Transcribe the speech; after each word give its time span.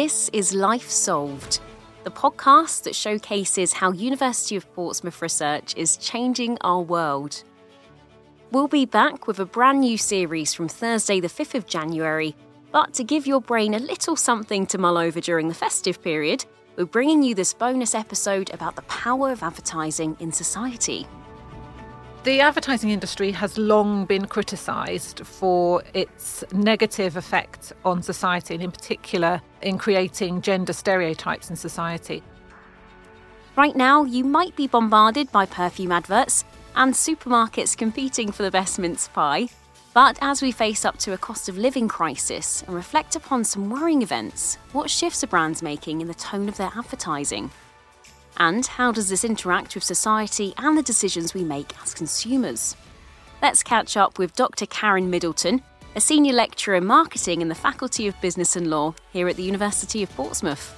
This 0.00 0.30
is 0.32 0.54
Life 0.54 0.88
Solved, 0.88 1.58
the 2.04 2.10
podcast 2.12 2.84
that 2.84 2.94
showcases 2.94 3.72
how 3.72 3.90
University 3.90 4.54
of 4.54 4.72
Portsmouth 4.72 5.20
research 5.20 5.74
is 5.76 5.96
changing 5.96 6.56
our 6.60 6.80
world. 6.80 7.42
We'll 8.52 8.68
be 8.68 8.86
back 8.86 9.26
with 9.26 9.40
a 9.40 9.44
brand 9.44 9.80
new 9.80 9.98
series 9.98 10.54
from 10.54 10.68
Thursday, 10.68 11.18
the 11.18 11.26
5th 11.26 11.56
of 11.56 11.66
January. 11.66 12.36
But 12.70 12.94
to 12.94 13.02
give 13.02 13.26
your 13.26 13.40
brain 13.40 13.74
a 13.74 13.80
little 13.80 14.14
something 14.14 14.66
to 14.66 14.78
mull 14.78 14.98
over 14.98 15.20
during 15.20 15.48
the 15.48 15.54
festive 15.54 16.00
period, 16.00 16.44
we're 16.76 16.84
bringing 16.84 17.24
you 17.24 17.34
this 17.34 17.52
bonus 17.52 17.92
episode 17.92 18.54
about 18.54 18.76
the 18.76 18.82
power 18.82 19.32
of 19.32 19.42
advertising 19.42 20.16
in 20.20 20.30
society. 20.30 21.08
The 22.28 22.42
advertising 22.42 22.90
industry 22.90 23.32
has 23.32 23.56
long 23.56 24.04
been 24.04 24.26
criticised 24.26 25.24
for 25.24 25.82
its 25.94 26.44
negative 26.52 27.16
effect 27.16 27.72
on 27.86 28.02
society, 28.02 28.52
and 28.52 28.62
in 28.62 28.70
particular 28.70 29.40
in 29.62 29.78
creating 29.78 30.42
gender 30.42 30.74
stereotypes 30.74 31.48
in 31.48 31.56
society. 31.56 32.22
Right 33.56 33.74
now, 33.74 34.04
you 34.04 34.24
might 34.24 34.54
be 34.56 34.66
bombarded 34.66 35.32
by 35.32 35.46
perfume 35.46 35.90
adverts 35.90 36.44
and 36.76 36.92
supermarkets 36.92 37.74
competing 37.74 38.30
for 38.30 38.42
the 38.42 38.50
best 38.50 38.78
mince 38.78 39.08
pie. 39.08 39.48
But 39.94 40.18
as 40.20 40.42
we 40.42 40.52
face 40.52 40.84
up 40.84 40.98
to 40.98 41.14
a 41.14 41.18
cost 41.18 41.48
of 41.48 41.56
living 41.56 41.88
crisis 41.88 42.62
and 42.66 42.76
reflect 42.76 43.16
upon 43.16 43.42
some 43.42 43.70
worrying 43.70 44.02
events, 44.02 44.58
what 44.72 44.90
shifts 44.90 45.24
are 45.24 45.28
brands 45.28 45.62
making 45.62 46.02
in 46.02 46.08
the 46.08 46.14
tone 46.14 46.50
of 46.50 46.58
their 46.58 46.72
advertising? 46.76 47.50
And 48.40 48.64
how 48.64 48.92
does 48.92 49.08
this 49.08 49.24
interact 49.24 49.74
with 49.74 49.82
society 49.82 50.54
and 50.58 50.78
the 50.78 50.82
decisions 50.82 51.34
we 51.34 51.42
make 51.42 51.74
as 51.82 51.92
consumers? 51.92 52.76
Let's 53.42 53.64
catch 53.64 53.96
up 53.96 54.16
with 54.16 54.36
Dr. 54.36 54.64
Karen 54.66 55.10
Middleton, 55.10 55.60
a 55.96 56.00
senior 56.00 56.32
lecturer 56.32 56.76
in 56.76 56.86
marketing 56.86 57.40
in 57.40 57.48
the 57.48 57.56
Faculty 57.56 58.06
of 58.06 58.20
Business 58.20 58.54
and 58.54 58.70
Law 58.70 58.94
here 59.12 59.28
at 59.28 59.34
the 59.34 59.42
University 59.42 60.04
of 60.04 60.10
Portsmouth. 60.10 60.74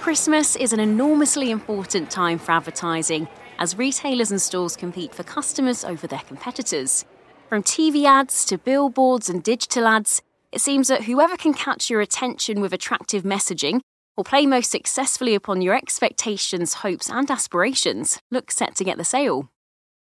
Christmas 0.00 0.54
is 0.56 0.72
an 0.72 0.80
enormously 0.80 1.50
important 1.50 2.10
time 2.10 2.38
for 2.38 2.52
advertising 2.52 3.28
as 3.60 3.78
retailers 3.78 4.30
and 4.32 4.42
stores 4.42 4.74
compete 4.74 5.14
for 5.14 5.22
customers 5.22 5.84
over 5.84 6.06
their 6.06 6.22
competitors. 6.26 7.04
From 7.48 7.62
TV 7.62 8.04
ads 8.04 8.44
to 8.46 8.58
billboards 8.58 9.28
and 9.28 9.42
digital 9.42 9.86
ads, 9.86 10.22
it 10.50 10.60
seems 10.60 10.88
that 10.88 11.04
whoever 11.04 11.36
can 11.36 11.54
catch 11.54 11.90
your 11.90 12.00
attention 12.00 12.60
with 12.60 12.72
attractive 12.72 13.22
messaging 13.22 13.80
or 14.16 14.24
play 14.24 14.46
most 14.46 14.70
successfully 14.70 15.34
upon 15.34 15.62
your 15.62 15.74
expectations, 15.74 16.74
hopes, 16.74 17.08
and 17.08 17.30
aspirations 17.30 18.20
looks 18.30 18.56
set 18.56 18.74
to 18.76 18.84
get 18.84 18.98
the 18.98 19.04
sale 19.04 19.48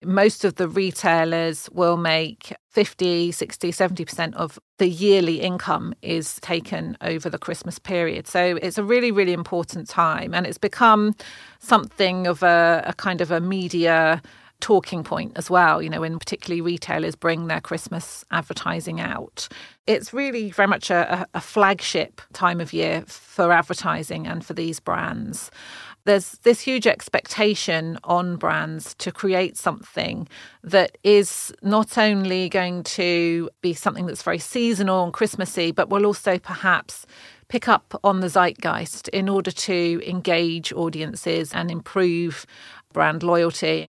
most 0.05 0.45
of 0.45 0.55
the 0.55 0.67
retailers 0.67 1.69
will 1.71 1.97
make 1.97 2.53
50, 2.69 3.31
60, 3.31 3.71
70% 3.71 4.33
of 4.35 4.59
the 4.77 4.87
yearly 4.87 5.41
income 5.41 5.93
is 6.01 6.39
taken 6.41 6.97
over 7.01 7.29
the 7.29 7.37
Christmas 7.37 7.79
period. 7.79 8.27
So 8.27 8.57
it's 8.61 8.77
a 8.77 8.83
really, 8.83 9.11
really 9.11 9.33
important 9.33 9.87
time. 9.89 10.33
And 10.33 10.45
it's 10.45 10.57
become 10.57 11.15
something 11.59 12.27
of 12.27 12.43
a, 12.43 12.83
a 12.85 12.93
kind 12.93 13.21
of 13.21 13.31
a 13.31 13.39
media 13.39 14.21
talking 14.61 15.03
point 15.03 15.33
as 15.35 15.49
well, 15.49 15.81
you 15.81 15.89
know, 15.89 16.01
when 16.01 16.17
particularly 16.17 16.61
retailers 16.61 17.15
bring 17.15 17.47
their 17.47 17.59
Christmas 17.59 18.23
advertising 18.31 18.99
out. 18.99 19.47
It's 19.85 20.13
really 20.13 20.51
very 20.51 20.67
much 20.67 20.89
a, 20.89 21.27
a 21.33 21.41
flagship 21.41 22.21
time 22.33 22.61
of 22.61 22.71
year 22.73 23.03
for 23.07 23.51
advertising 23.51 24.27
and 24.27 24.45
for 24.45 24.53
these 24.53 24.79
brands 24.79 25.51
there's 26.05 26.33
this 26.43 26.61
huge 26.61 26.87
expectation 26.87 27.97
on 28.03 28.37
brands 28.37 28.93
to 28.95 29.11
create 29.11 29.57
something 29.57 30.27
that 30.63 30.97
is 31.03 31.53
not 31.61 31.97
only 31.97 32.47
going 32.47 32.83
to 32.83 33.49
be 33.61 33.73
something 33.73 34.05
that's 34.05 34.23
very 34.23 34.39
seasonal 34.39 35.03
and 35.03 35.13
Christmassy, 35.13 35.71
but 35.71 35.89
will 35.89 36.05
also 36.05 36.37
perhaps 36.37 37.05
pick 37.47 37.67
up 37.67 37.99
on 38.03 38.19
the 38.19 38.29
zeitgeist 38.29 39.07
in 39.09 39.27
order 39.27 39.51
to 39.51 40.01
engage 40.05 40.71
audiences 40.73 41.53
and 41.53 41.69
improve 41.71 42.45
brand 42.93 43.23
loyalty. 43.23 43.87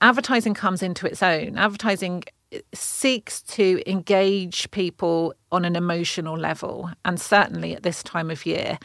Advertising 0.00 0.54
comes 0.54 0.82
into 0.82 1.06
its 1.06 1.22
own. 1.22 1.58
Advertising 1.58 2.24
seeks 2.74 3.42
to 3.42 3.82
engage 3.86 4.70
people 4.70 5.34
on 5.52 5.64
an 5.64 5.76
emotional 5.76 6.36
level. 6.36 6.90
And 7.04 7.20
certainly 7.20 7.74
at 7.74 7.82
this 7.82 8.02
time 8.02 8.30
of 8.30 8.44
year, 8.46 8.78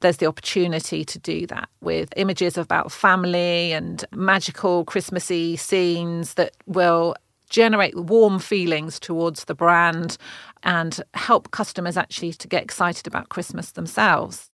there's 0.00 0.18
the 0.18 0.26
opportunity 0.26 1.04
to 1.04 1.18
do 1.18 1.46
that 1.48 1.68
with 1.80 2.12
images 2.16 2.56
about 2.56 2.92
family 2.92 3.72
and 3.72 4.04
magical 4.12 4.84
Christmassy 4.84 5.56
scenes 5.56 6.34
that 6.34 6.56
will 6.66 7.14
generate 7.48 7.96
warm 7.96 8.38
feelings 8.38 9.00
towards 9.00 9.44
the 9.44 9.54
brand 9.54 10.18
and 10.62 11.00
help 11.14 11.50
customers 11.50 11.96
actually 11.96 12.32
to 12.34 12.48
get 12.48 12.62
excited 12.62 13.06
about 13.06 13.30
Christmas 13.30 13.72
themselves. 13.72 14.50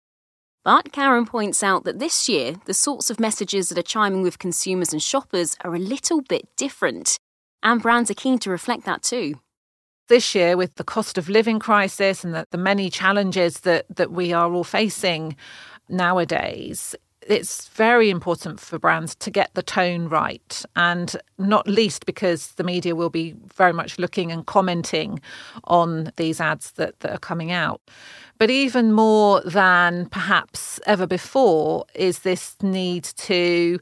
But 0.63 0.93
Karen 0.93 1.25
points 1.25 1.61
out 1.61 1.83
that 1.83 1.99
this 1.99 2.29
year, 2.29 2.55
the 2.65 2.73
sorts 2.73 3.09
of 3.09 3.19
messages 3.19 3.67
that 3.69 3.77
are 3.77 3.81
chiming 3.81 4.21
with 4.21 4.39
consumers 4.39 4.93
and 4.93 5.03
shoppers 5.03 5.57
are 5.61 5.75
a 5.75 5.79
little 5.79 6.21
bit 6.21 6.47
different. 6.55 7.19
And 7.63 7.81
brands 7.81 8.11
are 8.11 8.15
keen 8.15 8.37
to 8.39 8.49
reflect 8.49 8.85
that 8.85 9.01
too. 9.01 9.35
This 10.09 10.35
year, 10.35 10.57
with 10.57 10.75
the 10.75 10.83
cost 10.83 11.17
of 11.17 11.29
living 11.29 11.59
crisis 11.59 12.23
and 12.23 12.35
the, 12.35 12.45
the 12.51 12.57
many 12.57 12.89
challenges 12.89 13.61
that, 13.61 13.85
that 13.95 14.11
we 14.11 14.33
are 14.33 14.51
all 14.51 14.65
facing 14.65 15.37
nowadays, 15.87 16.93
it's 17.27 17.69
very 17.69 18.09
important 18.09 18.59
for 18.59 18.77
brands 18.77 19.15
to 19.15 19.31
get 19.31 19.53
the 19.53 19.63
tone 19.63 20.09
right, 20.09 20.63
and 20.75 21.15
not 21.37 21.67
least 21.67 22.05
because 22.05 22.51
the 22.53 22.65
media 22.65 22.95
will 22.95 23.09
be 23.09 23.33
very 23.55 23.71
much 23.73 23.97
looking 23.97 24.29
and 24.29 24.45
commenting 24.45 25.21
on 25.63 26.11
these 26.17 26.41
ads 26.41 26.71
that, 26.71 26.99
that 26.99 27.11
are 27.13 27.19
coming 27.19 27.51
out. 27.51 27.81
But 28.39 28.49
even 28.49 28.91
more 28.91 29.41
than 29.41 30.07
perhaps 30.07 30.79
ever 30.85 31.07
before 31.07 31.85
is 31.95 32.19
this 32.19 32.55
need 32.61 33.03
to 33.03 33.79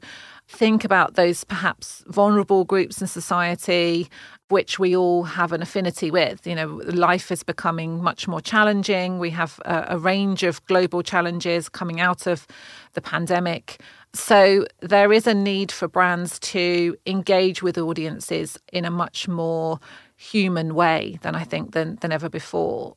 think 0.52 0.84
about 0.84 1.14
those 1.14 1.44
perhaps 1.44 2.04
vulnerable 2.06 2.64
groups 2.64 3.00
in 3.00 3.06
society 3.06 4.08
which 4.48 4.78
we 4.78 4.94
all 4.94 5.22
have 5.22 5.52
an 5.52 5.62
affinity 5.62 6.10
with. 6.10 6.46
You 6.46 6.54
know, 6.54 6.82
life 6.84 7.32
is 7.32 7.42
becoming 7.42 8.02
much 8.02 8.28
more 8.28 8.40
challenging. 8.42 9.18
We 9.18 9.30
have 9.30 9.58
a, 9.64 9.86
a 9.90 9.98
range 9.98 10.42
of 10.42 10.64
global 10.66 11.02
challenges 11.02 11.70
coming 11.70 12.00
out 12.00 12.26
of 12.26 12.46
the 12.92 13.00
pandemic. 13.00 13.80
So 14.12 14.66
there 14.80 15.10
is 15.10 15.26
a 15.26 15.32
need 15.32 15.72
for 15.72 15.88
brands 15.88 16.38
to 16.40 16.96
engage 17.06 17.62
with 17.62 17.78
audiences 17.78 18.58
in 18.70 18.84
a 18.84 18.90
much 18.90 19.26
more 19.26 19.80
human 20.16 20.74
way 20.74 21.18
than 21.22 21.34
I 21.34 21.44
think 21.44 21.72
than, 21.72 21.96
than 22.02 22.12
ever 22.12 22.28
before. 22.28 22.92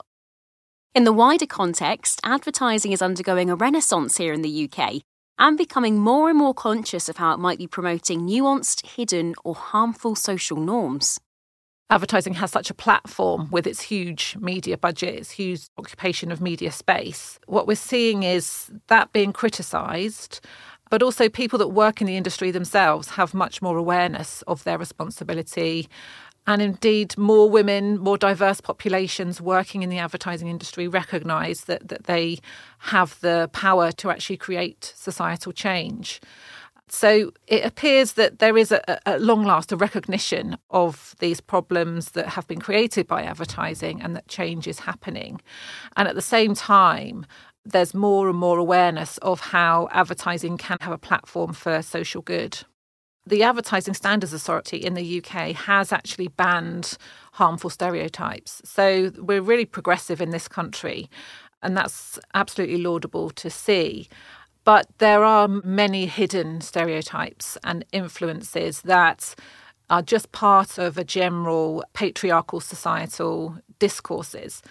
In 0.93 1.05
the 1.05 1.13
wider 1.13 1.45
context, 1.45 2.19
advertising 2.23 2.91
is 2.91 3.01
undergoing 3.01 3.49
a 3.49 3.55
renaissance 3.55 4.17
here 4.17 4.33
in 4.33 4.41
the 4.41 4.69
UK 4.69 5.01
and 5.37 5.57
becoming 5.57 5.99
more 5.99 6.29
and 6.29 6.37
more 6.37 6.53
conscious 6.53 7.09
of 7.09 7.17
how 7.17 7.33
it 7.33 7.39
might 7.39 7.57
be 7.57 7.67
promoting 7.67 8.21
nuanced, 8.21 8.85
hidden, 8.85 9.33
or 9.43 9.55
harmful 9.55 10.15
social 10.15 10.57
norms. 10.57 11.19
Advertising 11.89 12.33
has 12.33 12.51
such 12.51 12.71
a 12.71 12.73
platform 12.73 13.47
with 13.51 13.67
its 13.67 13.81
huge 13.81 14.35
media 14.39 14.77
budget, 14.77 15.15
its 15.15 15.31
huge 15.31 15.67
occupation 15.77 16.31
of 16.31 16.41
media 16.41 16.71
space. 16.71 17.37
What 17.45 17.67
we're 17.67 17.75
seeing 17.75 18.23
is 18.23 18.71
that 18.87 19.13
being 19.13 19.31
criticised, 19.31 20.39
but 20.89 21.03
also 21.03 21.29
people 21.29 21.59
that 21.59 21.67
work 21.69 22.01
in 22.01 22.07
the 22.07 22.17
industry 22.17 22.49
themselves 22.49 23.09
have 23.09 23.35
much 23.35 23.61
more 23.61 23.77
awareness 23.77 24.41
of 24.43 24.63
their 24.63 24.79
responsibility 24.79 25.87
and 26.47 26.61
indeed, 26.61 27.17
more 27.17 27.49
women, 27.49 27.97
more 27.97 28.17
diverse 28.17 28.61
populations 28.61 29.41
working 29.41 29.81
in 29.81 29.89
the 29.89 29.97
advertising 29.97 30.47
industry 30.47 30.87
recognise 30.87 31.61
that, 31.61 31.87
that 31.87 32.03
they 32.03 32.39
have 32.79 33.19
the 33.21 33.49
power 33.51 33.91
to 33.93 34.11
actually 34.11 34.37
create 34.37 34.93
societal 34.95 35.51
change. 35.51 36.21
So 36.87 37.31
it 37.47 37.65
appears 37.65 38.13
that 38.13 38.37
there 38.37 38.57
is, 38.57 38.71
a, 38.71 39.07
at 39.09 39.21
long 39.21 39.43
last, 39.43 39.71
a 39.71 39.75
recognition 39.75 40.55
of 40.69 41.15
these 41.19 41.41
problems 41.41 42.11
that 42.11 42.27
have 42.29 42.47
been 42.47 42.61
created 42.61 43.07
by 43.07 43.23
advertising 43.23 44.01
and 44.01 44.15
that 44.15 44.27
change 44.27 44.67
is 44.67 44.79
happening. 44.79 45.41
And 45.97 46.07
at 46.07 46.13
the 46.13 46.21
same 46.21 46.53
time, 46.53 47.25
there's 47.65 47.95
more 47.95 48.29
and 48.29 48.37
more 48.37 48.59
awareness 48.59 49.17
of 49.19 49.39
how 49.39 49.87
advertising 49.91 50.57
can 50.57 50.77
have 50.81 50.93
a 50.93 50.99
platform 50.99 51.53
for 51.53 51.81
social 51.81 52.21
good 52.21 52.63
the 53.27 53.43
Advertising 53.43 53.93
Standards 53.93 54.33
Authority 54.33 54.77
in 54.77 54.93
the 54.93 55.17
UK 55.19 55.53
has 55.55 55.91
actually 55.91 56.27
banned 56.27 56.97
harmful 57.33 57.69
stereotypes. 57.69 58.61
So 58.63 59.11
we're 59.17 59.41
really 59.41 59.65
progressive 59.65 60.21
in 60.21 60.29
this 60.29 60.47
country, 60.47 61.09
and 61.63 61.75
that's 61.75 62.19
absolutely 62.33 62.77
laudable 62.77 63.31
to 63.31 63.49
see. 63.49 64.07
But 64.63 64.87
there 64.99 65.23
are 65.23 65.47
many 65.47 66.05
hidden 66.05 66.61
stereotypes 66.61 67.57
and 67.63 67.85
influences 67.91 68.81
that 68.81 69.35
are 69.89 70.01
just 70.01 70.31
part 70.31 70.77
of 70.77 70.97
a 70.97 71.03
general 71.03 71.83
patriarchal 71.93 72.59
societal 72.59 73.57
discourses. 73.79 74.61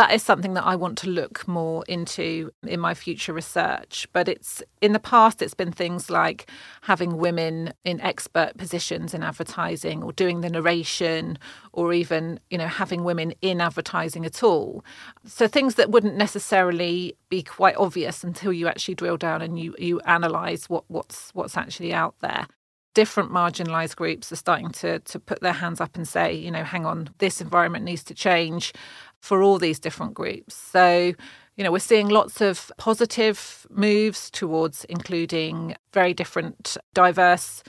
That 0.00 0.14
is 0.14 0.22
something 0.22 0.54
that 0.54 0.64
I 0.64 0.76
want 0.76 0.96
to 1.00 1.10
look 1.10 1.46
more 1.46 1.84
into 1.86 2.50
in 2.62 2.80
my 2.80 2.94
future 2.94 3.34
research. 3.34 4.08
But 4.14 4.28
it's 4.28 4.62
in 4.80 4.94
the 4.94 4.98
past, 4.98 5.42
it's 5.42 5.52
been 5.52 5.72
things 5.72 6.08
like 6.08 6.50
having 6.80 7.18
women 7.18 7.74
in 7.84 8.00
expert 8.00 8.56
positions 8.56 9.12
in 9.12 9.22
advertising 9.22 10.02
or 10.02 10.10
doing 10.12 10.40
the 10.40 10.48
narration 10.48 11.38
or 11.74 11.92
even, 11.92 12.40
you 12.48 12.56
know, 12.56 12.66
having 12.66 13.04
women 13.04 13.34
in 13.42 13.60
advertising 13.60 14.24
at 14.24 14.42
all. 14.42 14.82
So 15.26 15.46
things 15.46 15.74
that 15.74 15.90
wouldn't 15.90 16.16
necessarily 16.16 17.14
be 17.28 17.42
quite 17.42 17.76
obvious 17.76 18.24
until 18.24 18.54
you 18.54 18.68
actually 18.68 18.94
drill 18.94 19.18
down 19.18 19.42
and 19.42 19.60
you, 19.60 19.74
you 19.78 20.00
analyze 20.06 20.70
what, 20.70 20.84
what's 20.88 21.28
what's 21.34 21.58
actually 21.58 21.92
out 21.92 22.14
there 22.20 22.46
different 22.94 23.30
marginalized 23.30 23.96
groups 23.96 24.32
are 24.32 24.36
starting 24.36 24.70
to 24.70 24.98
to 25.00 25.18
put 25.18 25.40
their 25.40 25.52
hands 25.52 25.80
up 25.80 25.96
and 25.96 26.08
say, 26.08 26.34
you 26.34 26.50
know, 26.50 26.64
hang 26.64 26.84
on, 26.84 27.08
this 27.18 27.40
environment 27.40 27.84
needs 27.84 28.02
to 28.04 28.14
change 28.14 28.72
for 29.20 29.42
all 29.42 29.58
these 29.58 29.78
different 29.78 30.14
groups. 30.14 30.54
So, 30.54 31.12
you 31.56 31.64
know, 31.64 31.70
we're 31.70 31.78
seeing 31.78 32.08
lots 32.08 32.40
of 32.40 32.72
positive 32.78 33.66
moves 33.70 34.30
towards 34.30 34.84
including 34.86 35.76
very 35.92 36.14
different, 36.14 36.76
diverse 36.94 37.62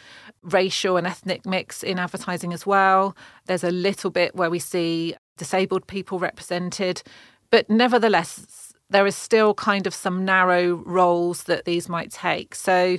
racial 0.44 0.98
and 0.98 1.06
ethnic 1.06 1.46
mix 1.46 1.84
in 1.84 2.00
advertising 2.00 2.54
as 2.54 2.66
well. 2.66 3.16
There's 3.46 3.64
a 3.64 3.72
little 3.72 4.10
bit 4.10 4.36
where 4.36 4.50
we 4.50 4.60
see 4.60 5.16
disabled 5.38 5.88
people 5.88 6.20
represented, 6.20 7.04
but 7.50 7.70
nevertheless, 7.70 8.74
there 8.90 9.06
is 9.06 9.16
still 9.16 9.54
kind 9.54 9.88
of 9.88 9.94
some 9.94 10.26
narrow 10.26 10.76
roles 10.86 11.44
that 11.44 11.66
these 11.66 11.88
might 11.88 12.12
take. 12.12 12.56
So, 12.56 12.98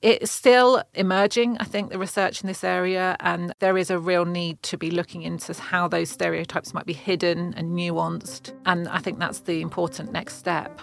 it's 0.00 0.30
still 0.30 0.82
emerging, 0.94 1.56
I 1.58 1.64
think, 1.64 1.90
the 1.90 1.98
research 1.98 2.42
in 2.42 2.46
this 2.46 2.62
area, 2.62 3.16
and 3.20 3.52
there 3.58 3.76
is 3.76 3.90
a 3.90 3.98
real 3.98 4.24
need 4.24 4.62
to 4.64 4.78
be 4.78 4.90
looking 4.90 5.22
into 5.22 5.52
how 5.54 5.88
those 5.88 6.10
stereotypes 6.10 6.72
might 6.72 6.86
be 6.86 6.92
hidden 6.92 7.52
and 7.54 7.76
nuanced. 7.76 8.54
And 8.64 8.88
I 8.88 8.98
think 8.98 9.18
that's 9.18 9.40
the 9.40 9.60
important 9.60 10.12
next 10.12 10.36
step. 10.36 10.80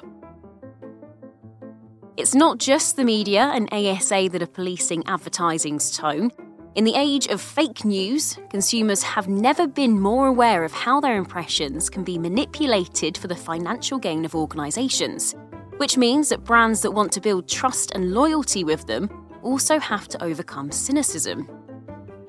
It's 2.17 2.35
not 2.35 2.57
just 2.57 2.95
the 2.95 3.06
media 3.06 3.51
and 3.53 3.71
ASA 3.71 4.29
that 4.31 4.41
are 4.41 4.47
policing 4.47 5.06
advertising's 5.06 5.95
tone. 5.95 6.31
In 6.75 6.83
the 6.83 6.95
age 6.95 7.27
of 7.27 7.39
fake 7.39 7.85
news, 7.85 8.38
consumers 8.50 9.01
have 9.01 9.29
never 9.29 9.65
been 9.65 9.97
more 9.97 10.27
aware 10.27 10.65
of 10.65 10.73
how 10.73 11.00
their 11.00 11.15
impressions 11.15 11.89
can 11.89 12.03
be 12.03 12.18
manipulated 12.18 13.18
for 13.18 13.27
the 13.29 13.35
financial 13.35 13.97
gain 13.97 14.25
of 14.25 14.35
organisations 14.35 15.35
which 15.77 15.98
means 15.98 16.30
that 16.30 16.44
brands 16.44 16.81
that 16.81 16.92
want 16.92 17.12
to 17.13 17.22
build 17.22 17.48
trust 17.48 17.92
and 17.92 18.13
loyalty 18.13 18.63
with 18.63 18.86
them 18.88 19.10
also 19.44 19.80
have 19.80 20.07
to 20.07 20.24
overcome 20.24 20.72
cynicism. 20.72 21.48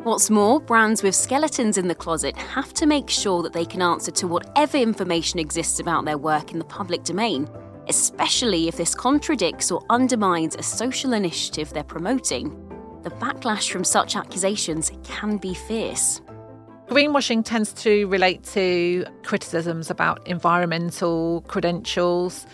What's 0.03 0.31
more, 0.31 0.61
brands 0.61 1.03
with 1.03 1.17
skeletons 1.17 1.79
in 1.79 1.89
the 1.89 1.95
closet 1.95 2.37
have 2.37 2.73
to 2.75 2.87
make 2.87 3.11
sure 3.11 3.43
that 3.43 3.53
they 3.53 3.65
can 3.65 3.83
answer 3.83 4.13
to 4.13 4.29
whatever 4.29 4.77
information 4.77 5.41
exists 5.41 5.81
about 5.81 6.05
their 6.05 6.19
work 6.19 6.53
in 6.53 6.59
the 6.59 6.65
public 6.65 7.03
domain, 7.03 7.49
especially 7.89 8.69
if 8.69 8.77
this 8.77 8.95
contradicts 8.95 9.73
or 9.73 9.85
undermines 9.91 10.55
a 10.55 10.63
social 10.63 11.13
initiative 11.13 11.73
they're 11.73 11.83
promoting. 11.83 12.51
The 13.03 13.11
backlash 13.11 13.71
from 13.71 13.83
such 13.83 14.15
accusations 14.15 14.93
can 15.03 15.39
be 15.39 15.55
fierce. 15.55 16.21
Greenwashing 16.89 17.45
tends 17.45 17.73
to 17.83 18.07
relate 18.07 18.45
to 18.45 19.05
criticisms 19.25 19.91
about 19.91 20.25
environmental 20.25 21.41
credentials, 21.49 22.47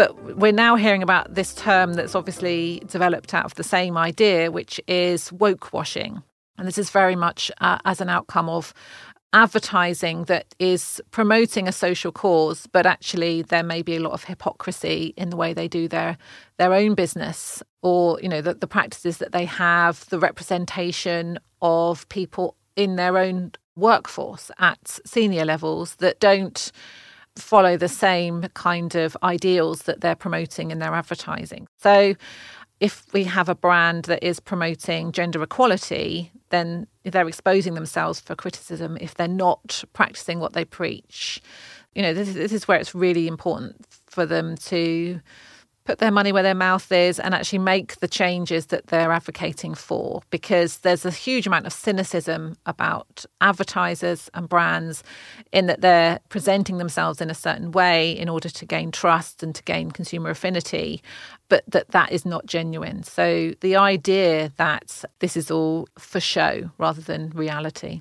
but 0.00 0.38
we're 0.38 0.50
now 0.50 0.76
hearing 0.76 1.02
about 1.02 1.34
this 1.34 1.54
term 1.54 1.92
that's 1.92 2.14
obviously 2.14 2.82
developed 2.86 3.34
out 3.34 3.44
of 3.44 3.54
the 3.56 3.62
same 3.62 3.98
idea, 3.98 4.50
which 4.50 4.80
is 4.88 5.30
woke 5.30 5.74
washing. 5.74 6.22
And 6.56 6.66
this 6.66 6.78
is 6.78 6.88
very 6.88 7.16
much 7.16 7.50
uh, 7.60 7.76
as 7.84 8.00
an 8.00 8.08
outcome 8.08 8.48
of 8.48 8.72
advertising 9.34 10.24
that 10.24 10.54
is 10.58 11.02
promoting 11.10 11.68
a 11.68 11.72
social 11.72 12.12
cause, 12.12 12.66
but 12.72 12.86
actually 12.86 13.42
there 13.42 13.62
may 13.62 13.82
be 13.82 13.96
a 13.96 14.00
lot 14.00 14.12
of 14.12 14.24
hypocrisy 14.24 15.12
in 15.18 15.28
the 15.28 15.36
way 15.36 15.52
they 15.52 15.68
do 15.68 15.86
their 15.86 16.16
their 16.56 16.72
own 16.72 16.94
business, 16.94 17.62
or 17.82 18.18
you 18.22 18.28
know 18.30 18.40
the, 18.40 18.54
the 18.54 18.66
practices 18.66 19.18
that 19.18 19.32
they 19.32 19.44
have, 19.44 20.08
the 20.08 20.18
representation 20.18 21.38
of 21.60 22.08
people 22.08 22.56
in 22.74 22.96
their 22.96 23.18
own 23.18 23.52
workforce 23.76 24.50
at 24.58 24.98
senior 25.04 25.44
levels 25.44 25.96
that 25.96 26.20
don't 26.20 26.72
follow 27.40 27.76
the 27.76 27.88
same 27.88 28.42
kind 28.54 28.94
of 28.94 29.16
ideals 29.22 29.82
that 29.82 30.00
they're 30.00 30.14
promoting 30.14 30.70
in 30.70 30.78
their 30.78 30.94
advertising. 30.94 31.66
So 31.78 32.14
if 32.80 33.04
we 33.12 33.24
have 33.24 33.48
a 33.48 33.54
brand 33.54 34.04
that 34.04 34.22
is 34.22 34.40
promoting 34.40 35.12
gender 35.12 35.42
equality, 35.42 36.32
then 36.48 36.86
they're 37.04 37.28
exposing 37.28 37.74
themselves 37.74 38.20
for 38.20 38.34
criticism 38.34 38.96
if 39.00 39.14
they're 39.14 39.28
not 39.28 39.84
practicing 39.92 40.40
what 40.40 40.54
they 40.54 40.64
preach. 40.64 41.42
You 41.94 42.02
know, 42.02 42.14
this, 42.14 42.32
this 42.32 42.52
is 42.52 42.66
where 42.66 42.78
it's 42.78 42.94
really 42.94 43.26
important 43.26 43.86
for 44.06 44.24
them 44.24 44.56
to 44.56 45.20
put 45.90 45.98
their 45.98 46.12
money 46.12 46.30
where 46.30 46.44
their 46.44 46.54
mouth 46.54 46.92
is 46.92 47.18
and 47.18 47.34
actually 47.34 47.58
make 47.58 47.98
the 47.98 48.06
changes 48.06 48.66
that 48.66 48.86
they're 48.86 49.10
advocating 49.10 49.74
for 49.74 50.22
because 50.30 50.78
there's 50.78 51.04
a 51.04 51.10
huge 51.10 51.48
amount 51.48 51.66
of 51.66 51.72
cynicism 51.72 52.56
about 52.64 53.26
advertisers 53.40 54.30
and 54.34 54.48
brands 54.48 55.02
in 55.50 55.66
that 55.66 55.80
they're 55.80 56.20
presenting 56.28 56.78
themselves 56.78 57.20
in 57.20 57.28
a 57.28 57.34
certain 57.34 57.72
way 57.72 58.12
in 58.12 58.28
order 58.28 58.48
to 58.48 58.64
gain 58.64 58.92
trust 58.92 59.42
and 59.42 59.52
to 59.52 59.64
gain 59.64 59.90
consumer 59.90 60.30
affinity 60.30 61.02
but 61.48 61.64
that 61.66 61.88
that 61.88 62.12
is 62.12 62.24
not 62.24 62.46
genuine. 62.46 63.02
So 63.02 63.54
the 63.60 63.74
idea 63.74 64.52
that 64.58 65.04
this 65.18 65.36
is 65.36 65.50
all 65.50 65.88
for 65.98 66.20
show 66.20 66.70
rather 66.78 67.00
than 67.00 67.30
reality. 67.30 68.00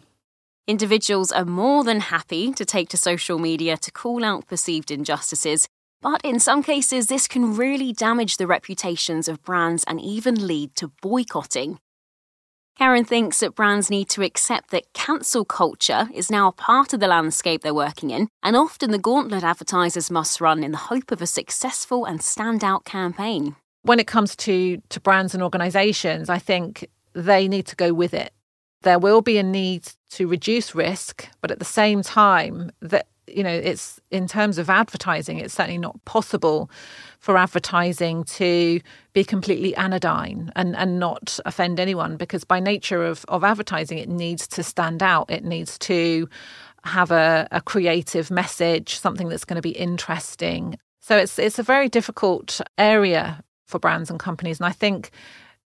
Individuals 0.67 1.31
are 1.31 1.43
more 1.43 1.83
than 1.83 2.01
happy 2.01 2.53
to 2.53 2.63
take 2.63 2.89
to 2.89 2.97
social 2.97 3.39
media 3.39 3.77
to 3.77 3.89
call 3.89 4.23
out 4.23 4.45
perceived 4.45 4.91
injustices 4.91 5.67
but 6.01 6.21
in 6.23 6.39
some 6.39 6.63
cases, 6.63 7.07
this 7.07 7.27
can 7.27 7.55
really 7.55 7.91
damage 7.91 8.37
the 8.37 8.47
reputations 8.47 9.27
of 9.27 9.43
brands 9.43 9.83
and 9.85 9.99
even 9.99 10.47
lead 10.47 10.75
to 10.75 10.91
boycotting. 11.01 11.79
Karen 12.79 13.03
thinks 13.03 13.41
that 13.41 13.55
brands 13.55 13.89
need 13.89 14.07
to 14.07 14.23
accept 14.23 14.71
that 14.71 14.93
cancel 14.93 15.43
culture 15.43 16.07
is 16.13 16.31
now 16.31 16.47
a 16.47 16.53
part 16.53 16.93
of 16.93 17.01
the 17.01 17.07
landscape 17.07 17.61
they're 17.61 17.73
working 17.73 18.09
in, 18.09 18.29
and 18.41 18.55
often 18.55 18.91
the 18.91 18.97
gauntlet 18.97 19.43
advertisers 19.43 20.09
must 20.09 20.39
run 20.39 20.63
in 20.63 20.71
the 20.71 20.77
hope 20.77 21.11
of 21.11 21.21
a 21.21 21.27
successful 21.27 22.05
and 22.05 22.21
standout 22.21 22.85
campaign. 22.85 23.57
When 23.81 23.99
it 23.99 24.07
comes 24.07 24.33
to, 24.37 24.81
to 24.87 24.99
brands 25.01 25.33
and 25.33 25.43
organisations, 25.43 26.29
I 26.29 26.37
think 26.37 26.87
they 27.11 27.49
need 27.49 27.67
to 27.67 27.75
go 27.75 27.93
with 27.93 28.13
it. 28.13 28.31
There 28.83 28.97
will 28.97 29.21
be 29.21 29.37
a 29.37 29.43
need 29.43 29.91
to 30.11 30.27
reduce 30.27 30.73
risk, 30.73 31.27
but 31.41 31.51
at 31.51 31.59
the 31.59 31.65
same 31.65 32.01
time, 32.01 32.71
that 32.79 33.08
you 33.35 33.43
know, 33.43 33.49
it's 33.49 33.99
in 34.11 34.27
terms 34.27 34.57
of 34.57 34.69
advertising, 34.69 35.39
it's 35.39 35.53
certainly 35.53 35.77
not 35.77 36.03
possible 36.05 36.69
for 37.19 37.37
advertising 37.37 38.23
to 38.23 38.79
be 39.13 39.23
completely 39.23 39.75
anodyne 39.75 40.51
and, 40.55 40.75
and 40.75 40.99
not 40.99 41.39
offend 41.45 41.79
anyone 41.79 42.17
because 42.17 42.43
by 42.43 42.59
nature 42.59 43.05
of, 43.05 43.25
of 43.27 43.43
advertising, 43.43 43.97
it 43.97 44.09
needs 44.09 44.47
to 44.47 44.63
stand 44.63 45.03
out. 45.03 45.29
It 45.29 45.43
needs 45.43 45.77
to 45.79 46.29
have 46.83 47.11
a, 47.11 47.47
a 47.51 47.61
creative 47.61 48.31
message, 48.31 48.97
something 48.97 49.29
that's 49.29 49.45
going 49.45 49.55
to 49.55 49.61
be 49.61 49.71
interesting. 49.71 50.77
So 51.01 51.17
it's 51.17 51.39
it's 51.39 51.59
a 51.59 51.63
very 51.63 51.89
difficult 51.89 52.61
area 52.77 53.43
for 53.65 53.79
brands 53.79 54.09
and 54.09 54.19
companies. 54.19 54.59
And 54.59 54.67
I 54.67 54.71
think 54.71 55.11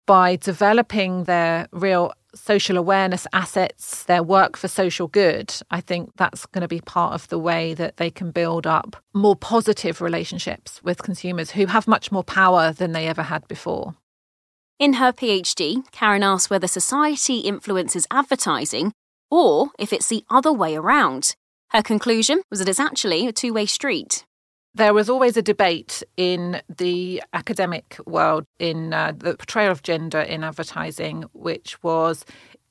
by 0.06 0.38
developing 0.38 1.26
their 1.26 1.68
real 1.72 2.14
social 2.36 2.78
awareness 2.78 3.28
assets, 3.34 4.04
their 4.04 4.24
work 4.24 4.58
for 4.58 4.68
social 4.68 5.08
good, 5.08 5.54
I 5.72 5.82
think 5.82 6.12
that's 6.18 6.46
going 6.46 6.62
to 6.62 6.68
be 6.68 6.82
part 6.82 7.14
of 7.14 7.28
the 7.30 7.40
way 7.40 7.74
that 7.74 7.98
they 7.98 8.10
can 8.12 8.32
build 8.32 8.68
up 8.68 8.96
more 9.14 9.36
positive 9.36 10.02
relationships 10.02 10.82
with 10.84 11.04
consumers 11.04 11.52
who 11.52 11.68
have 11.68 11.88
much 11.88 12.12
more 12.12 12.24
power 12.24 12.72
than 12.72 12.92
they 12.92 13.08
ever 13.08 13.24
had 13.24 13.48
before. 13.48 13.96
In 14.80 14.94
her 14.94 15.12
PhD, 15.12 15.90
Karen 15.92 16.24
asked 16.24 16.50
whether 16.50 16.68
society 16.68 17.40
influences 17.40 18.06
advertising 18.12 18.94
or 19.32 19.70
if 19.80 19.92
it's 19.92 20.08
the 20.08 20.24
other 20.30 20.54
way 20.54 20.76
around. 20.76 21.36
Her 21.70 21.82
conclusion 21.82 22.42
was 22.50 22.60
that 22.60 22.70
it's 22.70 22.80
actually 22.80 23.28
a 23.28 23.32
two 23.32 23.54
way 23.54 23.66
street 23.66 24.26
there 24.78 24.94
was 24.94 25.10
always 25.10 25.36
a 25.36 25.42
debate 25.42 26.04
in 26.18 26.62
the 26.78 27.22
academic 27.34 27.98
world 28.06 28.46
in 28.60 28.94
uh, 28.94 29.12
the 29.18 29.36
portrayal 29.36 29.72
of 29.72 29.82
gender 29.82 30.20
in 30.20 30.44
advertising, 30.44 31.24
which 31.34 31.82
was 31.84 32.24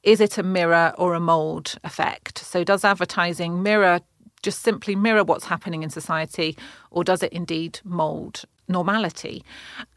is 0.04 0.20
it 0.20 0.38
a 0.38 0.42
mirror 0.44 0.92
or 0.98 1.14
a 1.14 1.20
mold 1.20 1.74
effect? 1.82 2.38
So, 2.38 2.62
does 2.62 2.84
advertising 2.84 3.60
mirror 3.60 4.00
just 4.42 4.62
simply 4.62 4.94
mirror 4.94 5.24
what's 5.24 5.46
happening 5.46 5.82
in 5.82 5.90
society, 5.90 6.56
or 6.92 7.02
does 7.02 7.24
it 7.24 7.32
indeed 7.32 7.80
mold 7.82 8.44
normality? 8.68 9.44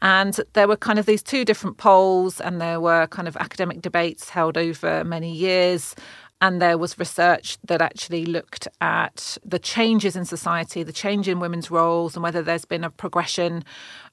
And 0.02 0.40
there 0.54 0.66
were 0.66 0.76
kind 0.76 0.98
of 0.98 1.06
these 1.06 1.22
two 1.22 1.44
different 1.44 1.76
poles, 1.76 2.40
and 2.40 2.60
there 2.60 2.80
were 2.80 3.06
kind 3.06 3.28
of 3.28 3.36
academic 3.36 3.82
debates 3.82 4.28
held 4.30 4.58
over 4.58 5.04
many 5.04 5.32
years 5.32 5.94
And 6.42 6.60
there 6.60 6.78
was 6.78 6.98
research 6.98 7.58
that 7.64 7.82
actually 7.82 8.24
looked 8.24 8.66
at 8.80 9.36
the 9.44 9.58
changes 9.58 10.16
in 10.16 10.24
society, 10.24 10.82
the 10.82 10.92
change 10.92 11.28
in 11.28 11.38
women's 11.38 11.70
roles, 11.70 12.16
and 12.16 12.22
whether 12.22 12.42
there's 12.42 12.64
been 12.64 12.82
a 12.82 12.90
progression 12.90 13.62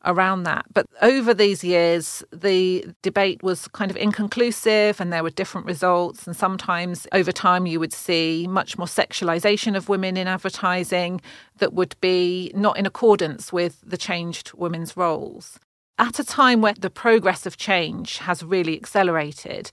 around 0.04 0.44
that. 0.44 0.66
But 0.74 0.88
over 1.02 1.34
these 1.34 1.64
years, 1.64 2.24
the 2.32 2.86
debate 3.02 3.44
was 3.44 3.70
kind 3.70 3.90
of 3.90 3.96
inconclusive 3.96 5.00
and 5.00 5.12
there 5.12 5.24
were 5.24 5.30
different 5.30 5.68
results. 5.68 6.28
And 6.28 6.36
sometimes 6.36 7.08
over 7.14 7.32
time, 7.32 7.66
you 7.66 7.80
would 7.80 7.94
see 7.94 8.46
much 8.50 8.78
more 8.78 8.88
sexualization 8.88 9.78
of 9.78 9.88
women 9.88 10.18
in 10.18 10.28
advertising 10.28 11.22
that 11.60 11.74
would 11.74 11.96
be 12.02 12.52
not 12.54 12.78
in 12.78 12.86
accordance 12.86 13.54
with 13.54 13.80
the 13.86 13.98
changed 13.98 14.52
women's 14.54 14.98
roles 14.98 15.60
at 16.00 16.20
a 16.20 16.24
time 16.24 16.62
where 16.62 16.74
the 16.74 16.89
progress 16.89 17.46
of 17.46 17.58
change 17.58 18.20
has 18.20 18.44
really 18.44 18.75
accelerated, 18.75 19.72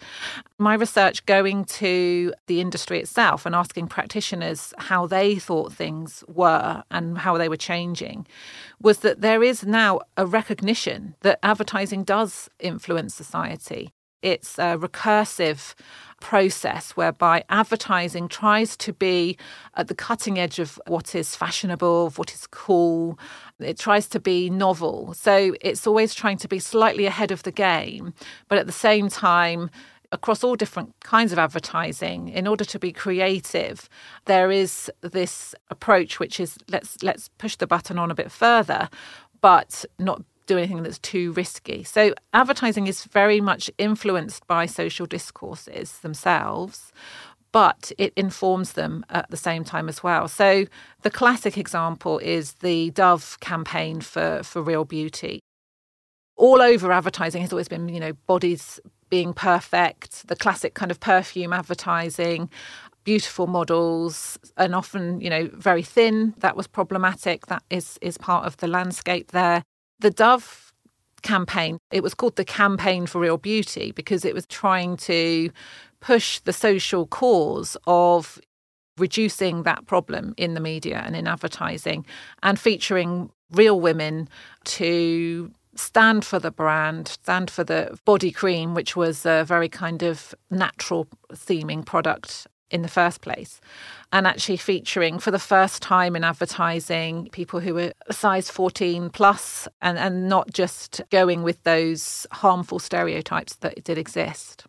my 0.58 0.74
research 0.74 1.24
going 1.26 1.64
to 1.66 2.32
the 2.46 2.60
industry 2.60 2.98
itself 2.98 3.44
and 3.44 3.54
asking 3.54 3.88
practitioners 3.88 4.72
how 4.78 5.06
they 5.06 5.36
thought 5.36 5.72
things 5.72 6.24
were 6.26 6.82
and 6.90 7.18
how 7.18 7.36
they 7.36 7.48
were 7.48 7.56
changing 7.56 8.26
was 8.80 8.98
that 8.98 9.20
there 9.20 9.42
is 9.42 9.64
now 9.64 10.00
a 10.16 10.26
recognition 10.26 11.14
that 11.20 11.38
advertising 11.42 12.04
does 12.04 12.48
influence 12.58 13.14
society. 13.14 13.92
It's 14.24 14.58
a 14.58 14.78
recursive 14.78 15.74
process 16.18 16.92
whereby 16.92 17.44
advertising 17.50 18.26
tries 18.26 18.74
to 18.78 18.94
be 18.94 19.36
at 19.74 19.88
the 19.88 19.94
cutting 19.94 20.38
edge 20.38 20.58
of 20.58 20.80
what 20.86 21.14
is 21.14 21.36
fashionable, 21.36 22.06
of 22.06 22.16
what 22.16 22.32
is 22.32 22.46
cool. 22.46 23.18
It 23.60 23.78
tries 23.78 24.08
to 24.08 24.20
be 24.20 24.48
novel. 24.48 25.12
So 25.12 25.54
it's 25.60 25.86
always 25.86 26.14
trying 26.14 26.38
to 26.38 26.48
be 26.48 26.58
slightly 26.58 27.04
ahead 27.04 27.32
of 27.32 27.42
the 27.42 27.52
game, 27.52 28.14
but 28.48 28.56
at 28.56 28.64
the 28.64 28.72
same 28.72 29.10
time, 29.10 29.68
across 30.10 30.42
all 30.42 30.56
different 30.56 30.94
kinds 31.00 31.30
of 31.30 31.38
advertising 31.38 32.28
in 32.28 32.46
order 32.46 32.64
to 32.64 32.78
be 32.78 32.92
creative 32.92 33.88
there 34.26 34.48
is 34.52 34.88
this 35.00 35.56
approach 35.70 36.20
which 36.20 36.38
is 36.38 36.56
let's 36.68 37.02
let's 37.02 37.28
push 37.36 37.56
the 37.56 37.66
button 37.66 37.98
on 37.98 38.12
a 38.12 38.14
bit 38.14 38.30
further 38.30 38.88
but 39.40 39.84
not 39.98 40.22
do 40.46 40.58
anything 40.58 40.82
that's 40.82 40.98
too 40.98 41.32
risky. 41.32 41.84
So, 41.84 42.14
advertising 42.32 42.86
is 42.86 43.04
very 43.04 43.40
much 43.40 43.70
influenced 43.78 44.46
by 44.46 44.66
social 44.66 45.06
discourses 45.06 45.98
themselves, 45.98 46.92
but 47.52 47.92
it 47.98 48.12
informs 48.16 48.72
them 48.72 49.04
at 49.10 49.30
the 49.30 49.36
same 49.36 49.64
time 49.64 49.88
as 49.88 50.02
well. 50.02 50.28
So, 50.28 50.66
the 51.02 51.10
classic 51.10 51.56
example 51.56 52.18
is 52.18 52.54
the 52.54 52.90
Dove 52.90 53.38
campaign 53.40 54.00
for, 54.00 54.42
for 54.42 54.62
Real 54.62 54.84
Beauty. 54.84 55.40
All 56.36 56.60
over 56.60 56.90
advertising 56.90 57.42
has 57.42 57.52
always 57.52 57.68
been, 57.68 57.88
you 57.88 58.00
know, 58.00 58.12
bodies 58.26 58.80
being 59.08 59.32
perfect, 59.32 60.26
the 60.26 60.34
classic 60.34 60.74
kind 60.74 60.90
of 60.90 60.98
perfume 60.98 61.52
advertising, 61.52 62.50
beautiful 63.04 63.46
models 63.46 64.38
and 64.56 64.74
often 64.74 65.20
you 65.20 65.28
know 65.28 65.48
very 65.52 65.82
thin 65.82 66.34
that 66.38 66.56
was 66.56 66.66
problematic 66.66 67.46
that 67.46 67.62
is 67.70 67.98
is 68.00 68.16
part 68.16 68.46
of 68.46 68.56
the 68.56 68.66
landscape 68.66 69.30
there 69.30 69.62
the 70.00 70.10
Dove 70.10 70.72
campaign, 71.22 71.78
it 71.90 72.02
was 72.02 72.14
called 72.14 72.36
the 72.36 72.44
Campaign 72.44 73.06
for 73.06 73.20
Real 73.20 73.38
Beauty 73.38 73.92
because 73.92 74.24
it 74.24 74.34
was 74.34 74.46
trying 74.46 74.96
to 74.98 75.50
push 76.00 76.38
the 76.40 76.52
social 76.52 77.06
cause 77.06 77.76
of 77.86 78.38
reducing 78.98 79.64
that 79.64 79.86
problem 79.86 80.34
in 80.36 80.54
the 80.54 80.60
media 80.60 81.02
and 81.04 81.16
in 81.16 81.26
advertising 81.26 82.06
and 82.42 82.60
featuring 82.60 83.30
real 83.50 83.80
women 83.80 84.28
to 84.64 85.50
stand 85.74 86.24
for 86.24 86.38
the 86.38 86.52
brand, 86.52 87.08
stand 87.08 87.50
for 87.50 87.64
the 87.64 87.98
body 88.04 88.30
cream, 88.30 88.74
which 88.74 88.94
was 88.94 89.26
a 89.26 89.44
very 89.44 89.68
kind 89.68 90.02
of 90.02 90.34
natural 90.50 91.08
theming 91.32 91.84
product 91.84 92.46
in 92.74 92.82
the 92.82 92.88
first 92.88 93.20
place. 93.20 93.60
And 94.12 94.26
actually 94.26 94.56
featuring 94.56 95.18
for 95.20 95.30
the 95.30 95.38
first 95.38 95.80
time 95.80 96.16
in 96.16 96.24
advertising 96.24 97.28
people 97.30 97.60
who 97.60 97.74
were 97.74 97.92
size 98.10 98.50
14 98.50 99.10
plus 99.10 99.68
and, 99.80 99.96
and 99.96 100.28
not 100.28 100.52
just 100.52 101.00
going 101.10 101.44
with 101.44 101.62
those 101.62 102.26
harmful 102.32 102.80
stereotypes 102.80 103.54
that 103.56 103.82
did 103.84 103.96
exist. 103.96 104.66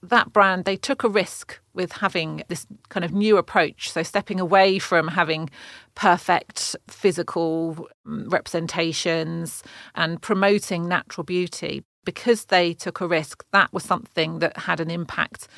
That 0.00 0.32
brand, 0.32 0.64
they 0.64 0.76
took 0.76 1.02
a 1.02 1.08
risk 1.08 1.58
with 1.74 1.90
having 1.90 2.44
this 2.46 2.68
kind 2.88 3.04
of 3.04 3.12
new 3.12 3.36
approach. 3.36 3.90
So, 3.90 4.04
stepping 4.04 4.38
away 4.38 4.78
from 4.78 5.08
having 5.08 5.50
perfect 5.96 6.76
physical 6.86 7.88
mm, 8.06 8.32
representations 8.32 9.64
and 9.96 10.22
promoting 10.22 10.86
natural 10.86 11.24
beauty, 11.24 11.82
because 12.04 12.46
they 12.46 12.72
took 12.72 13.00
a 13.00 13.06
risk, 13.08 13.44
that 13.52 13.72
was 13.72 13.82
something 13.82 14.38
that 14.38 14.56
had 14.56 14.78
an 14.78 14.90
impact 14.90 15.48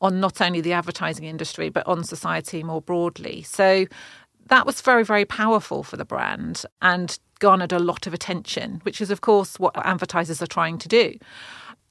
on 0.00 0.20
not 0.20 0.40
only 0.40 0.60
the 0.60 0.72
advertising 0.72 1.24
industry, 1.24 1.68
but 1.68 1.86
on 1.86 2.04
society 2.04 2.62
more 2.62 2.80
broadly. 2.80 3.42
So 3.42 3.86
that 4.46 4.66
was 4.66 4.80
very, 4.80 5.04
very 5.04 5.24
powerful 5.24 5.82
for 5.82 5.96
the 5.96 6.04
brand 6.04 6.64
and 6.82 7.18
garnered 7.38 7.72
a 7.72 7.78
lot 7.78 8.06
of 8.06 8.14
attention, 8.14 8.80
which 8.82 9.00
is, 9.00 9.10
of 9.10 9.20
course, 9.20 9.58
what 9.58 9.76
advertisers 9.76 10.42
are 10.42 10.46
trying 10.46 10.78
to 10.78 10.88
do. 10.88 11.14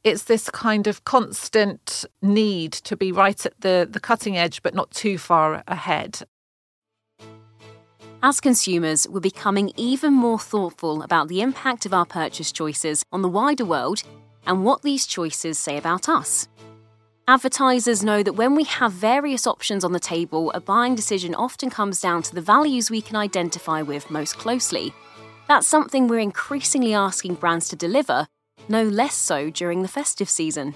It's 0.03 0.23
this 0.23 0.49
kind 0.49 0.87
of 0.87 1.03
constant 1.03 2.05
need 2.21 2.71
to 2.71 2.95
be 2.95 3.11
right 3.11 3.45
at 3.45 3.59
the, 3.61 3.87
the 3.89 3.99
cutting 3.99 4.37
edge, 4.37 4.61
but 4.63 4.73
not 4.73 4.91
too 4.91 5.17
far 5.17 5.63
ahead. 5.67 6.21
As 8.21 8.41
consumers, 8.41 9.07
we're 9.07 9.21
becoming 9.21 9.71
even 9.77 10.13
more 10.13 10.39
thoughtful 10.39 11.03
about 11.03 11.29
the 11.29 11.41
impact 11.41 11.85
of 11.85 11.93
our 11.93 12.05
purchase 12.05 12.51
choices 12.51 13.03
on 13.13 13.21
the 13.21 13.29
wider 13.29 13.63
world 13.63 14.03
and 14.45 14.65
what 14.65 14.81
these 14.81 15.05
choices 15.05 15.57
say 15.57 15.77
about 15.77 16.09
us. 16.09 16.47
Advertisers 17.29 18.03
know 18.03 18.24
that 18.24 18.33
when 18.33 18.55
we 18.55 18.63
have 18.63 18.91
various 18.91 19.45
options 19.45 19.83
on 19.83 19.91
the 19.91 20.00
table, 20.00 20.50
a 20.53 20.59
buying 20.59 20.95
decision 20.95 21.36
often 21.36 21.69
comes 21.69 22.01
down 22.01 22.24
to 22.24 22.33
the 22.33 22.41
values 22.41 22.89
we 22.89 23.03
can 23.03 23.15
identify 23.15 23.83
with 23.83 24.09
most 24.09 24.39
closely. 24.39 24.91
That's 25.48 25.67
something 25.67 26.07
we're 26.07 26.17
increasingly 26.17 26.95
asking 26.95 27.36
brands 27.36 27.69
to 27.69 27.75
deliver, 27.75 28.25
no 28.67 28.81
less 28.81 29.13
so 29.13 29.51
during 29.51 29.83
the 29.83 29.88
festive 29.88 30.27
season. 30.27 30.74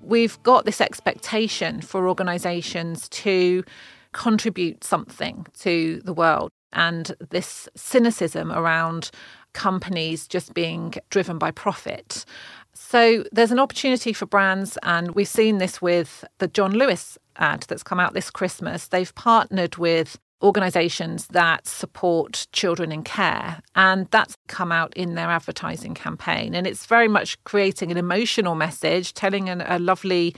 We've 0.00 0.40
got 0.44 0.64
this 0.64 0.80
expectation 0.80 1.80
for 1.80 2.06
organisations 2.08 3.08
to 3.08 3.64
contribute 4.12 4.84
something 4.84 5.48
to 5.58 6.00
the 6.04 6.14
world 6.14 6.52
and 6.72 7.16
this 7.30 7.68
cynicism 7.74 8.52
around 8.52 9.10
companies 9.54 10.28
just 10.28 10.54
being 10.54 10.94
driven 11.10 11.36
by 11.36 11.50
profit. 11.50 12.24
So 12.74 13.24
there's 13.32 13.50
an 13.50 13.58
opportunity 13.58 14.12
for 14.12 14.26
brands, 14.26 14.78
and 14.82 15.14
we've 15.14 15.28
seen 15.28 15.58
this 15.58 15.82
with 15.82 16.24
the 16.38 16.48
John 16.48 16.72
Lewis 16.72 17.18
ad 17.36 17.64
that's 17.68 17.82
come 17.82 18.00
out 18.00 18.14
this 18.14 18.30
Christmas. 18.30 18.88
They've 18.88 19.14
partnered 19.14 19.76
with 19.76 20.18
organisations 20.42 21.26
that 21.28 21.66
support 21.66 22.46
children 22.52 22.92
in 22.92 23.02
care, 23.02 23.60
and 23.74 24.06
that's 24.10 24.36
come 24.48 24.72
out 24.72 24.96
in 24.96 25.14
their 25.14 25.28
advertising 25.28 25.94
campaign. 25.94 26.54
And 26.54 26.66
it's 26.66 26.86
very 26.86 27.08
much 27.08 27.42
creating 27.44 27.90
an 27.90 27.98
emotional 27.98 28.54
message, 28.54 29.12
telling 29.12 29.48
an, 29.48 29.62
a 29.66 29.78
lovely 29.78 30.34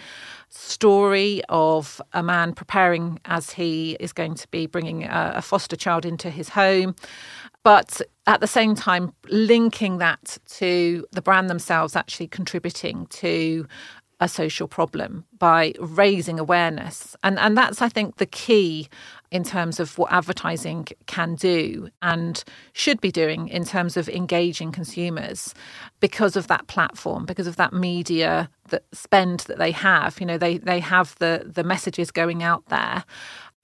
story 0.48 1.42
of 1.48 2.00
a 2.12 2.22
man 2.22 2.52
preparing 2.52 3.20
as 3.24 3.50
he 3.50 3.96
is 4.00 4.12
going 4.12 4.34
to 4.34 4.48
be 4.48 4.66
bringing 4.66 5.04
a, 5.04 5.34
a 5.36 5.42
foster 5.42 5.76
child 5.76 6.04
into 6.04 6.30
his 6.30 6.50
home 6.50 6.94
but 7.62 8.00
at 8.26 8.40
the 8.40 8.46
same 8.46 8.74
time 8.74 9.12
linking 9.28 9.98
that 9.98 10.38
to 10.46 11.06
the 11.12 11.22
brand 11.22 11.50
themselves 11.50 11.96
actually 11.96 12.28
contributing 12.28 13.06
to 13.06 13.66
a 14.22 14.28
social 14.28 14.68
problem 14.68 15.24
by 15.38 15.74
raising 15.80 16.38
awareness. 16.38 17.16
And 17.24 17.40
and 17.40 17.56
that's 17.56 17.82
I 17.82 17.88
think 17.88 18.16
the 18.16 18.26
key 18.26 18.88
in 19.32 19.42
terms 19.42 19.80
of 19.80 19.98
what 19.98 20.12
advertising 20.12 20.86
can 21.06 21.34
do 21.34 21.88
and 22.02 22.44
should 22.72 23.00
be 23.00 23.10
doing 23.10 23.48
in 23.48 23.64
terms 23.64 23.96
of 23.96 24.08
engaging 24.08 24.70
consumers 24.70 25.54
because 25.98 26.36
of 26.36 26.46
that 26.46 26.68
platform, 26.68 27.24
because 27.26 27.48
of 27.48 27.56
that 27.56 27.72
media 27.72 28.48
that 28.68 28.84
spend 28.92 29.40
that 29.40 29.58
they 29.58 29.72
have. 29.72 30.20
You 30.20 30.26
know, 30.26 30.38
they 30.38 30.58
they 30.58 30.78
have 30.78 31.16
the 31.18 31.42
the 31.44 31.64
messages 31.64 32.12
going 32.12 32.44
out 32.44 32.64
there 32.66 33.04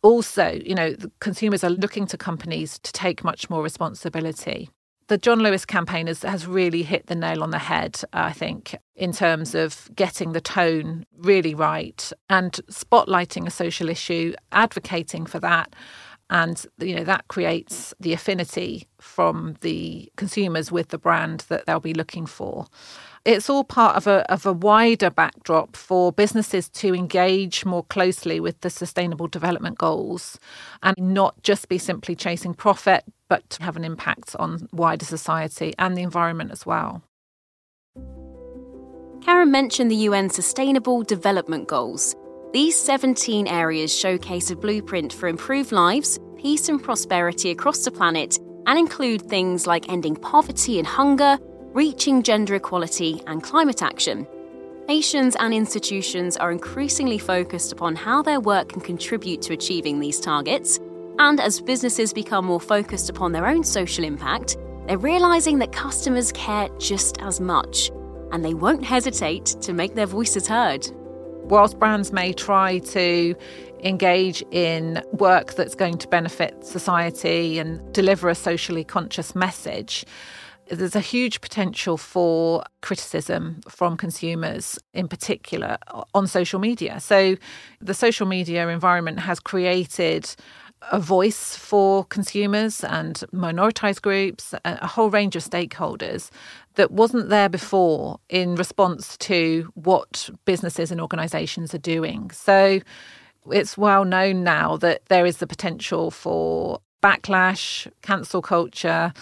also, 0.02 0.60
you 0.64 0.74
know, 0.74 0.94
consumers 1.20 1.64
are 1.64 1.70
looking 1.70 2.06
to 2.06 2.16
companies 2.16 2.78
to 2.80 2.92
take 2.92 3.24
much 3.24 3.50
more 3.50 3.62
responsibility. 3.62 4.70
The 5.08 5.18
John 5.18 5.38
Lewis 5.38 5.64
campaign 5.64 6.06
has, 6.06 6.22
has 6.22 6.46
really 6.46 6.82
hit 6.82 7.06
the 7.06 7.14
nail 7.14 7.42
on 7.42 7.50
the 7.50 7.58
head, 7.58 8.00
uh, 8.12 8.24
I 8.24 8.32
think, 8.32 8.76
in 8.94 9.12
terms 9.12 9.54
of 9.54 9.88
getting 9.94 10.32
the 10.32 10.40
tone 10.40 11.06
really 11.16 11.54
right 11.54 12.12
and 12.28 12.52
spotlighting 12.70 13.46
a 13.46 13.50
social 13.50 13.88
issue, 13.88 14.34
advocating 14.52 15.24
for 15.24 15.40
that. 15.40 15.74
And 16.30 16.62
you 16.78 16.94
know 16.94 17.04
that 17.04 17.26
creates 17.28 17.94
the 17.98 18.12
affinity 18.12 18.86
from 19.00 19.56
the 19.62 20.12
consumers 20.16 20.70
with 20.70 20.88
the 20.88 20.98
brand 20.98 21.46
that 21.48 21.64
they'll 21.64 21.80
be 21.80 21.94
looking 21.94 22.26
for 22.26 22.66
it's 23.28 23.50
all 23.50 23.62
part 23.62 23.94
of 23.94 24.06
a, 24.06 24.30
of 24.32 24.46
a 24.46 24.54
wider 24.54 25.10
backdrop 25.10 25.76
for 25.76 26.10
businesses 26.10 26.70
to 26.70 26.94
engage 26.94 27.66
more 27.66 27.84
closely 27.84 28.40
with 28.40 28.58
the 28.62 28.70
sustainable 28.70 29.28
development 29.28 29.76
goals 29.76 30.38
and 30.82 30.96
not 30.96 31.42
just 31.42 31.68
be 31.68 31.76
simply 31.76 32.16
chasing 32.16 32.54
profit, 32.54 33.04
but 33.28 33.48
to 33.50 33.62
have 33.62 33.76
an 33.76 33.84
impact 33.84 34.34
on 34.38 34.66
wider 34.72 35.04
society 35.04 35.74
and 35.78 35.94
the 35.94 36.02
environment 36.02 36.50
as 36.50 36.64
well. 36.64 37.02
Karen 39.20 39.50
mentioned 39.50 39.90
the 39.90 40.06
UN 40.08 40.30
Sustainable 40.30 41.02
Development 41.02 41.68
Goals. 41.68 42.16
These 42.54 42.80
17 42.80 43.46
areas 43.46 43.94
showcase 43.94 44.50
a 44.50 44.56
blueprint 44.56 45.12
for 45.12 45.28
improved 45.28 45.70
lives, 45.70 46.18
peace 46.38 46.70
and 46.70 46.82
prosperity 46.82 47.50
across 47.50 47.84
the 47.84 47.90
planet, 47.90 48.38
and 48.66 48.78
include 48.78 49.20
things 49.20 49.66
like 49.66 49.90
ending 49.90 50.16
poverty 50.16 50.78
and 50.78 50.86
hunger, 50.86 51.38
reaching 51.74 52.22
gender 52.22 52.54
equality, 52.54 53.22
and 53.26 53.42
climate 53.42 53.82
action. 53.82 54.26
Nations 54.88 55.36
and 55.38 55.52
institutions 55.52 56.36
are 56.38 56.50
increasingly 56.50 57.18
focused 57.18 57.72
upon 57.72 57.94
how 57.94 58.22
their 58.22 58.40
work 58.40 58.70
can 58.70 58.80
contribute 58.80 59.42
to 59.42 59.52
achieving 59.52 60.00
these 60.00 60.18
targets. 60.18 60.80
And 61.18 61.40
as 61.40 61.60
businesses 61.60 62.12
become 62.12 62.46
more 62.46 62.60
focused 62.60 63.10
upon 63.10 63.32
their 63.32 63.46
own 63.46 63.64
social 63.64 64.04
impact, 64.04 64.56
they're 64.86 64.96
realizing 64.96 65.58
that 65.58 65.72
customers 65.72 66.32
care 66.32 66.68
just 66.78 67.20
as 67.20 67.38
much, 67.40 67.90
and 68.32 68.42
they 68.42 68.54
won't 68.54 68.84
hesitate 68.84 69.44
to 69.60 69.74
make 69.74 69.94
their 69.94 70.06
voices 70.06 70.48
heard. 70.48 70.88
Whilst 71.42 71.78
brands 71.78 72.12
may 72.12 72.32
try 72.32 72.78
to 72.78 73.34
engage 73.84 74.42
in 74.50 75.02
work 75.12 75.54
that's 75.54 75.74
going 75.74 75.98
to 75.98 76.08
benefit 76.08 76.64
society 76.64 77.58
and 77.58 77.92
deliver 77.92 78.28
a 78.28 78.34
socially 78.34 78.84
conscious 78.84 79.34
message, 79.34 80.06
there's 80.70 80.96
a 80.96 81.00
huge 81.00 81.40
potential 81.40 81.96
for 81.96 82.64
criticism 82.82 83.60
from 83.68 83.96
consumers, 83.96 84.78
in 84.92 85.08
particular 85.08 85.78
on 86.14 86.26
social 86.26 86.58
media. 86.58 87.00
So, 87.00 87.36
the 87.80 87.94
social 87.94 88.26
media 88.26 88.68
environment 88.68 89.20
has 89.20 89.40
created 89.40 90.34
a 90.92 91.00
voice 91.00 91.56
for 91.56 92.04
consumers 92.04 92.84
and 92.84 93.16
minoritized 93.32 94.02
groups, 94.02 94.54
a 94.64 94.86
whole 94.86 95.10
range 95.10 95.34
of 95.34 95.42
stakeholders 95.42 96.30
that 96.74 96.92
wasn't 96.92 97.30
there 97.30 97.48
before 97.48 98.20
in 98.28 98.54
response 98.54 99.16
to 99.16 99.72
what 99.74 100.30
businesses 100.44 100.92
and 100.92 101.00
organizations 101.00 101.74
are 101.74 101.78
doing. 101.78 102.30
So, 102.30 102.80
it's 103.50 103.78
well 103.78 104.04
known 104.04 104.44
now 104.44 104.76
that 104.76 105.06
there 105.06 105.24
is 105.24 105.38
the 105.38 105.46
potential 105.46 106.10
for 106.10 106.80
backlash, 107.02 107.90
cancel 108.02 108.42
culture, 108.42 109.12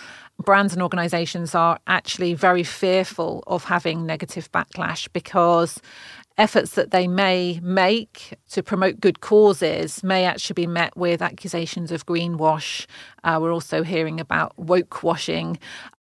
brands 0.45 0.73
and 0.73 0.83
organizations 0.83 1.55
are 1.55 1.78
actually 1.87 2.35
very 2.35 2.62
fearful 2.62 3.43
of 3.47 3.64
having 3.64 4.07
negative 4.07 4.50
backlash 4.52 5.09
because 5.12 5.81
efforts 6.38 6.73
that 6.73 6.90
they 6.90 7.09
may 7.09 7.59
make 7.62 8.35
to 8.50 8.62
promote 8.62 9.00
good 9.00 9.21
causes 9.21 10.02
may 10.05 10.25
actually 10.25 10.55
be 10.55 10.66
met 10.66 10.97
with 10.97 11.23
accusations 11.23 11.90
of 11.90 12.05
greenwash. 12.05 12.87
Uh, 13.25 13.38
we're 13.40 13.52
also 13.52 13.83
hearing 13.83 14.21
about 14.21 14.52
woke 14.59 15.02
washing. 15.02 15.59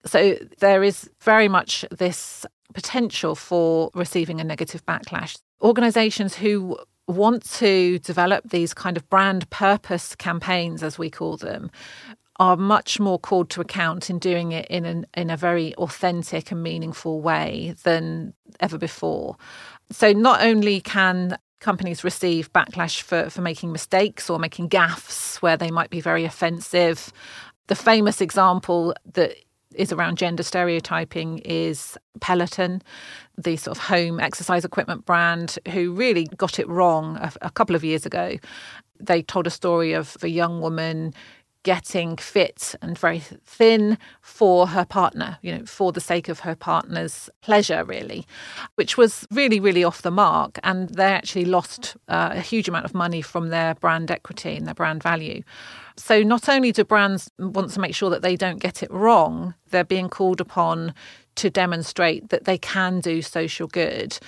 So 0.06 0.36
there 0.60 0.84
is 0.84 1.10
very 1.22 1.48
much 1.48 1.86
this 1.92 2.46
potential 2.74 3.36
for 3.36 3.92
receiving 3.94 4.42
a 4.42 4.44
negative 4.44 4.86
backlash. 4.86 5.38
Organizations 5.62 6.36
who 6.36 6.78
want 7.08 7.48
to 7.54 8.00
develop 8.00 8.50
these 8.50 8.74
kind 8.74 8.98
of 8.98 9.08
brand 9.10 9.50
purpose 9.52 10.16
campaigns, 10.16 10.82
as 10.82 10.98
we 10.98 11.10
call 11.10 11.38
them, 11.38 11.70
are 12.38 12.58
much 12.58 13.00
more 13.00 13.18
called 13.18 13.50
to 13.52 13.62
account 13.62 14.10
in 14.10 14.20
doing 14.20 14.52
it 14.52 14.68
in 14.68 14.86
an, 14.86 15.06
in 15.16 15.30
a 15.30 15.38
very 15.38 15.74
authentic 15.76 16.52
and 16.52 16.62
meaningful 16.62 17.22
way 17.22 17.76
than 17.84 18.34
ever 18.60 18.78
before. 18.78 19.38
So 19.92 20.12
not 20.12 20.42
only 20.42 20.82
can 20.82 21.38
companies 21.60 22.04
receive 22.04 22.52
backlash 22.54 23.02
for, 23.02 23.30
for 23.30 23.42
making 23.42 23.72
mistakes 23.72 24.30
or 24.30 24.38
making 24.38 24.70
gaffes 24.70 25.38
where 25.38 25.58
they 25.58 25.72
might 25.72 25.90
be 25.90 26.02
very 26.02 26.26
offensive. 26.26 27.12
The 27.68 27.76
famous 27.76 28.22
example 28.22 28.94
that 29.14 29.36
is 29.74 29.92
around 29.92 30.18
gender 30.18 30.44
stereotyping 30.44 31.40
is 31.40 31.98
Peloton, 32.22 32.82
the 33.38 33.58
sort 33.58 33.78
of 33.78 33.84
home 33.84 34.20
exercise 34.20 34.64
equipment 34.64 35.06
brand, 35.06 35.58
who 35.70 35.92
really 35.92 36.26
got 36.38 36.60
it 36.60 36.68
wrong 36.68 37.18
a, 37.18 37.32
a 37.42 37.50
couple 37.50 37.76
of 37.76 37.84
years 37.84 38.06
ago. 38.06 38.38
They 39.00 39.22
told 39.22 39.48
a 39.48 39.50
story 39.52 39.94
of 39.94 40.16
a 40.22 40.28
young 40.28 40.62
woman 40.62 41.14
getting 41.66 42.16
fit 42.16 42.76
and 42.80 42.96
very 42.98 43.20
thin 43.20 43.98
for 44.22 44.68
her 44.68 44.86
partner, 44.86 45.40
you 45.42 45.52
know, 45.52 45.66
for 45.66 45.92
the 45.92 46.00
sake 46.00 46.30
of 46.30 46.42
her 46.42 46.56
partner's 46.56 47.28
pleasure, 47.42 47.84
really, 47.84 48.26
which 48.76 48.98
was 48.98 49.26
really, 49.32 49.60
really 49.60 49.84
off 49.84 50.04
the 50.04 50.12
mark. 50.12 50.60
And 50.64 50.90
they 50.90 51.06
actually 51.06 51.46
lost 51.46 51.98
uh, 52.08 52.30
a 52.34 52.40
huge 52.40 52.70
amount 52.70 52.86
of 52.86 52.94
money 52.94 53.24
from 53.24 53.50
their 53.50 53.74
brand 53.74 54.12
equity 54.12 54.56
and 54.56 54.68
their 54.68 54.76
brand 54.76 55.02
value. 55.02 55.42
So 55.98 56.22
not 56.22 56.48
only 56.48 56.72
do 56.72 56.84
brands 56.86 57.32
want 57.40 57.72
to 57.72 57.80
make 57.80 57.96
sure 57.96 58.12
that 58.12 58.22
they 58.22 58.36
don't 58.36 58.60
get 58.60 58.84
it 58.84 58.92
wrong, 58.92 59.56
they're 59.72 59.84
being 59.84 60.08
called 60.08 60.40
upon 60.40 60.94
to 61.38 61.50
demonstrate 61.50 62.30
that 62.30 62.46
they 62.46 62.60
can 62.60 63.00
do 63.00 63.24
social 63.24 63.68
good 63.68 64.20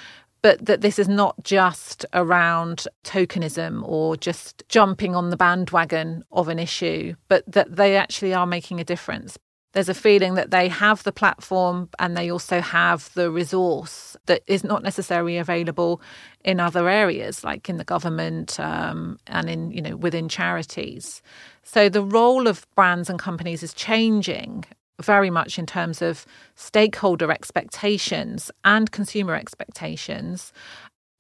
but 0.47 0.65
that 0.65 0.79
this 0.79 0.97
is 0.97 1.09
not 1.09 1.35
just 1.43 2.05
around 2.13 2.87
tokenism 3.03 3.83
or 3.83 4.15
just 4.15 4.63
jumping 4.69 5.13
on 5.13 5.29
the 5.29 5.35
bandwagon 5.35 6.23
of 6.31 6.47
an 6.47 6.57
issue, 6.57 7.13
but 7.27 7.43
that 7.51 7.75
they 7.75 7.97
actually 7.97 8.33
are 8.33 8.47
making 8.47 8.79
a 8.79 8.85
difference. 8.85 9.37
There's 9.73 9.89
a 9.89 9.93
feeling 9.93 10.35
that 10.35 10.49
they 10.49 10.69
have 10.69 11.03
the 11.03 11.11
platform 11.11 11.89
and 11.99 12.15
they 12.15 12.31
also 12.31 12.61
have 12.61 13.13
the 13.13 13.29
resource 13.29 14.15
that 14.27 14.41
is 14.47 14.63
not 14.63 14.83
necessarily 14.83 15.37
available 15.37 16.01
in 16.45 16.61
other 16.61 16.87
areas, 16.87 17.43
like 17.43 17.67
in 17.67 17.75
the 17.75 17.83
government 17.83 18.57
um, 18.57 19.19
and 19.27 19.49
in 19.49 19.71
you 19.71 19.81
know 19.81 19.97
within 19.97 20.29
charities. 20.29 21.21
So 21.63 21.89
the 21.89 22.01
role 22.01 22.47
of 22.47 22.65
brands 22.73 23.09
and 23.09 23.19
companies 23.19 23.63
is 23.63 23.73
changing 23.73 24.63
very 25.01 25.29
much 25.29 25.59
in 25.59 25.65
terms 25.65 26.01
of 26.01 26.25
stakeholder 26.55 27.31
expectations 27.31 28.51
and 28.65 28.91
consumer 28.91 29.35
expectations. 29.35 30.51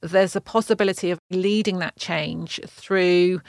There's 0.01 0.35
a 0.35 0.41
possibility 0.41 1.11
of 1.11 1.19
leading 1.29 1.79
that 1.79 1.97
change 1.97 2.59
through 2.67 3.41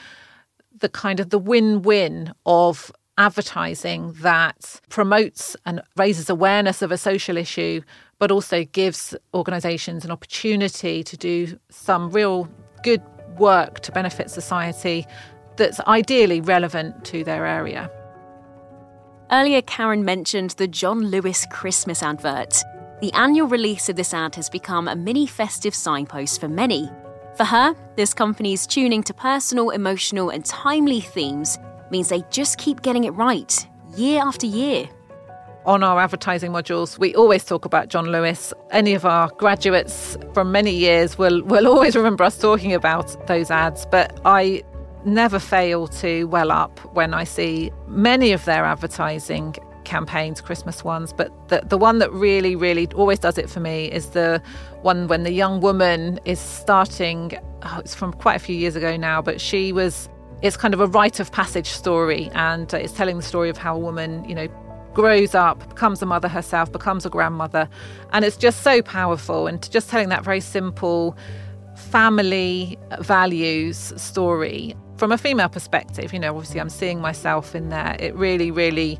the 0.76 0.88
kind 0.88 1.20
of 1.20 1.30
the 1.30 1.38
win-win 1.38 2.32
of 2.46 2.92
advertising 3.16 4.12
that 4.20 4.80
promotes 4.88 5.56
and 5.66 5.82
raises 5.96 6.30
awareness 6.30 6.82
of 6.82 6.92
a 6.92 6.98
social 6.98 7.36
issue, 7.36 7.82
but 8.18 8.30
also 8.30 8.64
gives 8.64 9.14
organisations 9.34 10.04
an 10.04 10.10
opportunity 10.10 11.02
to 11.02 11.16
do 11.16 11.58
some 11.68 12.10
real 12.10 12.48
good 12.84 13.02
work 13.38 13.80
to 13.80 13.92
benefit 13.92 14.30
society 14.30 15.04
that's 15.56 15.80
ideally 15.80 16.40
relevant 16.40 17.04
to 17.04 17.24
their 17.24 17.44
area. 17.44 17.90
Earlier, 19.30 19.60
Karen 19.60 20.06
mentioned 20.06 20.52
the 20.52 20.66
John 20.66 21.00
Lewis 21.10 21.44
Christmas 21.50 22.02
advert. 22.02 22.62
The 23.02 23.12
annual 23.12 23.46
release 23.46 23.90
of 23.90 23.96
this 23.96 24.14
ad 24.14 24.34
has 24.36 24.48
become 24.48 24.88
a 24.88 24.96
mini 24.96 25.26
festive 25.26 25.74
signpost 25.74 26.40
for 26.40 26.48
many. 26.48 26.90
For 27.36 27.44
her, 27.44 27.76
this 27.96 28.14
company's 28.14 28.66
tuning 28.66 29.02
to 29.02 29.12
personal, 29.12 29.68
emotional, 29.68 30.30
and 30.30 30.46
timely 30.46 31.02
themes 31.02 31.58
means 31.90 32.08
they 32.08 32.22
just 32.30 32.56
keep 32.56 32.80
getting 32.80 33.04
it 33.04 33.10
right, 33.10 33.68
year 33.98 34.22
after 34.22 34.46
year. 34.46 34.88
On 35.66 35.82
our 35.82 36.00
advertising 36.00 36.52
modules, 36.52 36.98
we 36.98 37.14
always 37.14 37.44
talk 37.44 37.66
about 37.66 37.88
John 37.88 38.06
Lewis. 38.06 38.54
Any 38.70 38.94
of 38.94 39.04
our 39.04 39.28
graduates 39.36 40.16
from 40.32 40.52
many 40.52 40.74
years 40.74 41.18
will, 41.18 41.42
will 41.42 41.68
always 41.68 41.94
remember 41.94 42.24
us 42.24 42.38
talking 42.38 42.72
about 42.72 43.26
those 43.26 43.50
ads. 43.50 43.84
But 43.84 44.18
I 44.24 44.62
never 45.04 45.38
fail 45.38 45.86
to 45.88 46.24
well 46.24 46.50
up 46.50 46.78
when 46.94 47.14
I 47.14 47.24
see 47.24 47.70
many 47.86 48.32
of 48.32 48.44
their 48.44 48.64
advertising 48.64 49.54
campaigns, 49.88 50.40
Christmas 50.40 50.84
ones, 50.84 51.12
but 51.12 51.32
the, 51.48 51.62
the 51.64 51.78
one 51.78 51.98
that 51.98 52.12
really, 52.12 52.54
really 52.54 52.86
always 52.94 53.18
does 53.18 53.38
it 53.38 53.48
for 53.48 53.60
me 53.60 53.86
is 53.90 54.10
the 54.10 54.40
one 54.82 55.08
when 55.08 55.22
the 55.22 55.32
young 55.32 55.60
woman 55.60 56.20
is 56.26 56.38
starting. 56.38 57.32
Oh, 57.62 57.78
it's 57.80 57.94
from 57.94 58.12
quite 58.12 58.36
a 58.36 58.38
few 58.38 58.54
years 58.54 58.76
ago 58.76 58.96
now, 58.96 59.20
but 59.22 59.40
she 59.40 59.72
was. 59.72 60.08
It's 60.40 60.56
kind 60.56 60.72
of 60.72 60.78
a 60.78 60.86
rite 60.86 61.18
of 61.18 61.32
passage 61.32 61.70
story, 61.70 62.30
and 62.34 62.72
uh, 62.72 62.76
it's 62.76 62.92
telling 62.92 63.16
the 63.16 63.24
story 63.24 63.48
of 63.48 63.56
how 63.56 63.74
a 63.74 63.78
woman, 63.78 64.24
you 64.28 64.36
know, 64.36 64.46
grows 64.94 65.34
up, 65.34 65.68
becomes 65.68 66.00
a 66.00 66.06
mother 66.06 66.28
herself, 66.28 66.70
becomes 66.70 67.04
a 67.04 67.10
grandmother, 67.10 67.68
and 68.12 68.24
it's 68.24 68.36
just 68.36 68.62
so 68.62 68.80
powerful. 68.82 69.48
And 69.48 69.68
just 69.70 69.90
telling 69.90 70.10
that 70.10 70.22
very 70.22 70.40
simple 70.40 71.16
family 71.76 72.78
values 73.00 73.92
story 73.96 74.76
from 74.98 75.12
a 75.12 75.18
female 75.18 75.48
perspective, 75.48 76.12
you 76.12 76.18
know, 76.18 76.36
obviously 76.36 76.60
I'm 76.60 76.68
seeing 76.68 77.00
myself 77.00 77.54
in 77.54 77.68
there. 77.68 77.96
It 78.00 78.14
really, 78.16 78.50
really 78.50 78.98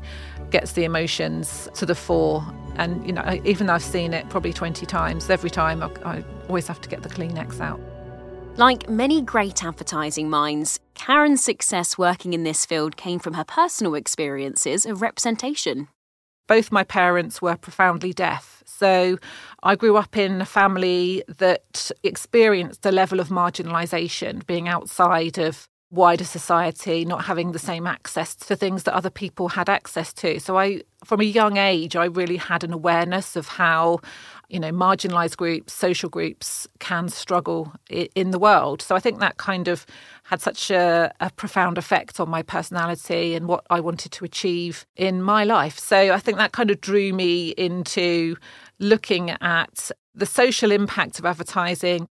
gets 0.49 0.71
the 0.71 0.85
emotions 0.85 1.69
to 1.75 1.85
the 1.85 1.95
fore. 1.95 2.43
And, 2.77 3.05
you 3.05 3.11
know, 3.11 3.39
even 3.43 3.67
though 3.67 3.73
I've 3.73 3.83
seen 3.83 4.13
it 4.13 4.27
probably 4.29 4.53
20 4.53 4.85
times, 4.85 5.29
every 5.29 5.49
time 5.49 5.83
I, 5.83 5.89
I 6.05 6.23
always 6.47 6.67
have 6.67 6.79
to 6.81 6.89
get 6.89 7.03
the 7.03 7.09
Kleenex 7.09 7.59
out. 7.59 7.79
Like 8.55 8.89
many 8.89 9.21
great 9.21 9.63
advertising 9.63 10.29
minds, 10.29 10.79
Karen's 10.95 11.43
success 11.43 11.97
working 11.97 12.33
in 12.33 12.43
this 12.43 12.65
field 12.65 12.97
came 12.97 13.19
from 13.19 13.33
her 13.33 13.43
personal 13.43 13.95
experiences 13.95 14.85
of 14.85 15.01
representation. 15.01 15.89
Both 16.47 16.71
my 16.71 16.83
parents 16.83 17.41
were 17.41 17.57
profoundly 17.57 18.11
deaf. 18.11 18.63
So 18.65 19.17
I 19.61 19.75
grew 19.75 19.97
up 19.97 20.17
in 20.17 20.41
a 20.41 20.45
family 20.45 21.23
that 21.27 21.91
experienced 22.03 22.85
a 22.85 22.91
level 22.91 23.19
of 23.19 23.27
marginalisation, 23.27 24.45
being 24.47 24.67
outside 24.67 25.37
of 25.37 25.67
wider 25.91 26.23
society, 26.23 27.03
not 27.03 27.25
having 27.25 27.51
the 27.51 27.59
same 27.59 27.87
access 27.87 28.35
to 28.35 28.55
things 28.55 28.83
that 28.83 28.93
other 28.93 29.09
people 29.09 29.49
had 29.49 29.69
access 29.69 30.13
to. 30.13 30.39
So 30.39 30.57
I 30.57 30.81
from 31.03 31.21
a 31.21 31.25
young 31.25 31.57
age 31.57 31.95
I 31.95 32.05
really 32.05 32.37
had 32.37 32.63
an 32.63 32.73
awareness 32.73 33.35
of 33.35 33.47
how 33.47 33.99
you 34.49 34.59
know, 34.59 34.71
marginalized 34.71 35.37
groups, 35.37 35.73
social 35.73 36.09
groups 36.09 36.67
can 36.79 37.07
struggle 37.07 37.71
in 37.89 38.31
the 38.31 38.39
world. 38.39 38.81
So 38.81 38.95
I 38.95 38.99
think 38.99 39.19
that 39.19 39.37
kind 39.37 39.67
of 39.67 39.85
had 40.23 40.41
such 40.41 40.71
a, 40.71 41.13
a, 41.19 41.29
profound 41.29 41.77
effect 41.77 42.19
on 42.19 42.29
my 42.29 42.41
personality 42.41 43.35
and 43.35 43.47
what 43.47 43.63
I 43.69 43.79
wanted 43.79 44.11
to 44.13 44.25
achieve 44.25 44.87
in 44.95 45.21
my 45.21 45.43
life. 45.43 45.77
So 45.77 46.11
I 46.11 46.17
think 46.17 46.39
that 46.39 46.51
kind 46.51 46.71
of 46.71 46.81
drew 46.81 47.13
me 47.13 47.49
into 47.49 48.37
looking 48.79 49.29
at 49.29 49.91
the 50.15 50.25
social 50.25 50.71
impact 50.71 51.19
of 51.19 51.25
advertising. 51.25 52.07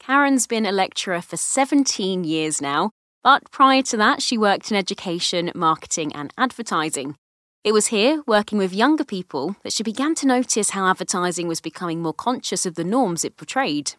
Karen's 0.00 0.46
been 0.46 0.64
a 0.64 0.72
lecturer 0.72 1.20
for 1.20 1.36
17 1.36 2.24
years 2.24 2.62
now, 2.62 2.90
but 3.26 3.50
prior 3.50 3.82
to 3.82 3.96
that, 3.96 4.22
she 4.22 4.38
worked 4.38 4.70
in 4.70 4.76
education, 4.76 5.50
marketing, 5.52 6.12
and 6.14 6.32
advertising. 6.38 7.16
It 7.64 7.72
was 7.72 7.88
here, 7.88 8.22
working 8.24 8.56
with 8.56 8.72
younger 8.72 9.02
people, 9.02 9.56
that 9.64 9.72
she 9.72 9.82
began 9.82 10.14
to 10.16 10.28
notice 10.28 10.70
how 10.70 10.86
advertising 10.86 11.48
was 11.48 11.60
becoming 11.60 12.00
more 12.00 12.14
conscious 12.14 12.66
of 12.66 12.76
the 12.76 12.84
norms 12.84 13.24
it 13.24 13.36
portrayed. 13.36 13.94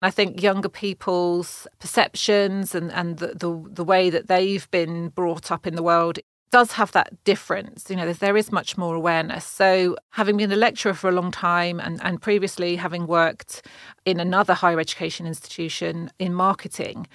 I 0.00 0.10
think 0.10 0.40
younger 0.40 0.70
people's 0.70 1.66
perceptions 1.78 2.74
and, 2.74 2.90
and 2.92 3.18
the, 3.18 3.34
the, 3.34 3.62
the 3.70 3.84
way 3.84 4.08
that 4.08 4.28
they've 4.28 4.66
been 4.70 5.10
brought 5.10 5.52
up 5.52 5.66
in 5.66 5.76
the 5.76 5.82
world 5.82 6.18
does 6.50 6.72
have 6.72 6.92
that 6.92 7.22
difference. 7.24 7.90
You 7.90 7.96
know, 7.96 8.12
there 8.12 8.36
is 8.36 8.50
much 8.50 8.78
more 8.78 8.94
awareness. 8.94 9.44
So, 9.44 9.96
having 10.10 10.38
been 10.38 10.50
a 10.52 10.56
lecturer 10.56 10.94
for 10.94 11.10
a 11.10 11.12
long 11.12 11.30
time 11.30 11.80
and, 11.80 12.00
and 12.02 12.20
previously 12.20 12.76
having 12.76 13.06
worked 13.06 13.66
in 14.04 14.18
another 14.18 14.54
higher 14.54 14.80
education 14.80 15.26
institution 15.26 16.10
in 16.18 16.34
marketing, 16.34 17.06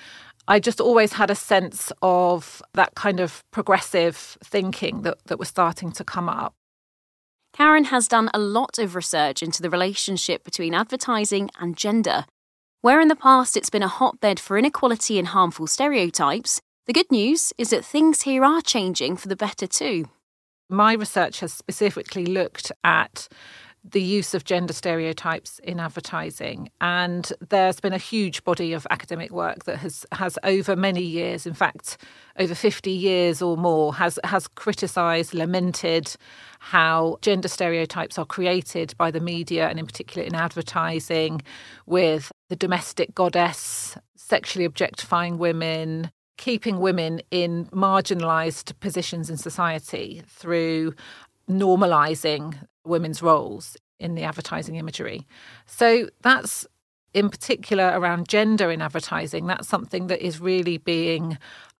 I 0.47 0.59
just 0.59 0.79
always 0.79 1.13
had 1.13 1.31
a 1.31 1.35
sense 1.35 1.91
of 2.01 2.61
that 2.73 2.93
kind 2.95 3.19
of 3.19 3.43
progressive 3.51 4.37
thinking 4.43 5.01
that, 5.01 5.17
that 5.25 5.39
was 5.39 5.47
starting 5.47 5.91
to 5.93 6.03
come 6.03 6.29
up. 6.29 6.53
Karen 7.53 7.85
has 7.85 8.07
done 8.07 8.29
a 8.33 8.39
lot 8.39 8.77
of 8.77 8.95
research 8.95 9.41
into 9.41 9.61
the 9.61 9.69
relationship 9.69 10.43
between 10.43 10.73
advertising 10.73 11.49
and 11.59 11.77
gender. 11.77 12.25
Where 12.81 13.01
in 13.01 13.07
the 13.07 13.15
past 13.15 13.57
it's 13.57 13.69
been 13.69 13.81
a 13.81 13.87
hotbed 13.87 14.39
for 14.39 14.57
inequality 14.57 15.17
and 15.17 15.29
harmful 15.29 15.65
stereotypes, 15.65 16.61
the 16.85 16.93
good 16.93 17.09
news 17.09 17.51
is 17.57 17.71
that 17.71 17.83
things 17.83 18.23
here 18.23 18.43
are 18.43 18.61
changing 18.61 19.17
for 19.17 19.27
the 19.27 19.35
better 19.35 19.65
too. 19.65 20.05
My 20.69 20.93
research 20.93 21.39
has 21.39 21.53
specifically 21.53 22.25
looked 22.25 22.71
at 22.83 23.27
the 23.91 24.01
use 24.01 24.33
of 24.33 24.43
gender 24.43 24.73
stereotypes 24.73 25.59
in 25.59 25.79
advertising. 25.79 26.69
And 26.81 27.31
there's 27.49 27.79
been 27.79 27.93
a 27.93 27.99
huge 27.99 28.43
body 28.43 28.73
of 28.73 28.87
academic 28.89 29.31
work 29.31 29.65
that 29.65 29.77
has, 29.77 30.05
has 30.11 30.39
over 30.43 30.75
many 30.75 31.03
years, 31.03 31.45
in 31.45 31.53
fact, 31.53 31.97
over 32.39 32.55
50 32.55 32.89
years 32.89 33.41
or 33.41 33.57
more, 33.57 33.93
has, 33.93 34.17
has 34.23 34.47
criticised, 34.47 35.33
lamented 35.33 36.15
how 36.59 37.17
gender 37.21 37.47
stereotypes 37.47 38.17
are 38.17 38.25
created 38.25 38.95
by 38.97 39.11
the 39.11 39.19
media 39.19 39.67
and, 39.69 39.77
in 39.77 39.85
particular, 39.85 40.25
in 40.25 40.33
advertising, 40.33 41.41
with 41.85 42.31
the 42.49 42.55
domestic 42.55 43.13
goddess, 43.13 43.97
sexually 44.15 44.65
objectifying 44.65 45.37
women, 45.37 46.09
keeping 46.37 46.79
women 46.79 47.21
in 47.29 47.65
marginalised 47.67 48.77
positions 48.79 49.29
in 49.29 49.37
society 49.37 50.23
through 50.27 50.93
normalizing 51.47 52.57
women's 52.85 53.21
roles 53.21 53.77
in 53.99 54.15
the 54.15 54.23
advertising 54.23 54.75
imagery. 54.75 55.25
So 55.65 56.09
that's 56.21 56.67
in 57.13 57.29
particular 57.29 57.91
around 57.97 58.27
gender 58.27 58.69
in 58.69 58.81
advertising. 58.81 59.47
That's 59.47 59.67
something 59.67 60.07
that 60.07 60.25
is 60.25 60.41
really 60.41 60.77
being 60.77 61.37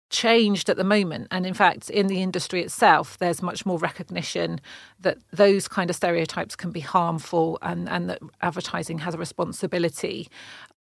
changed 0.09 0.69
at 0.69 0.77
the 0.77 0.83
moment. 0.83 1.27
And 1.31 1.45
in 1.45 1.53
fact, 1.53 1.89
in 1.89 2.07
the 2.07 2.21
industry 2.21 2.61
itself, 2.61 3.17
there's 3.17 3.41
much 3.41 3.65
more 3.65 3.77
recognition 3.77 4.61
that 5.01 5.17
those 5.31 5.67
kind 5.67 5.89
of 5.89 5.95
stereotypes 5.95 6.55
can 6.55 6.71
be 6.71 6.79
harmful 6.79 7.57
and, 7.61 7.89
and 7.89 8.09
that 8.09 8.19
advertising 8.41 8.99
has 8.99 9.13
a 9.13 9.17
responsibility 9.17 10.29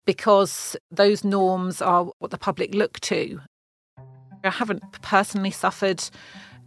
because 0.04 0.76
those 0.90 1.24
norms 1.24 1.82
are 1.82 2.12
what 2.18 2.30
the 2.30 2.38
public 2.38 2.74
look 2.74 3.00
to. 3.00 3.40
I 4.44 4.50
haven't 4.50 4.82
personally 5.02 5.50
suffered 5.50 6.04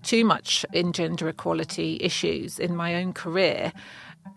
too 0.03 0.23
much 0.25 0.65
in 0.73 0.93
gender 0.93 1.27
equality 1.27 1.97
issues 2.01 2.59
in 2.59 2.75
my 2.75 2.95
own 2.95 3.13
career. 3.13 3.71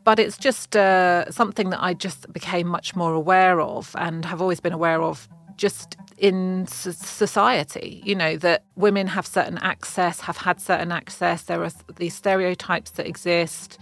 But 0.05 0.19
it's 0.19 0.39
just 0.39 0.77
uh, 0.77 1.31
something 1.31 1.71
that 1.71 1.83
I 1.83 1.95
just 1.95 2.33
became 2.33 2.69
much 2.69 2.95
more 2.95 3.13
aware 3.15 3.61
of 3.61 3.95
and 3.99 4.25
have 4.25 4.41
always 4.41 4.61
been 4.61 4.73
aware 4.73 5.03
of 5.03 5.29
just 5.57 5.97
in 6.17 6.67
society, 6.67 8.03
you 8.05 8.15
know, 8.15 8.37
that 8.37 8.65
women 8.77 9.07
have 9.07 9.27
certain 9.27 9.59
access, 9.59 10.21
have 10.21 10.39
had 10.39 10.61
certain 10.61 10.93
access. 10.93 11.43
There 11.43 11.63
are 11.63 11.71
these 11.97 12.15
stereotypes 12.15 12.93
that 12.93 13.07
exist. 13.07 13.79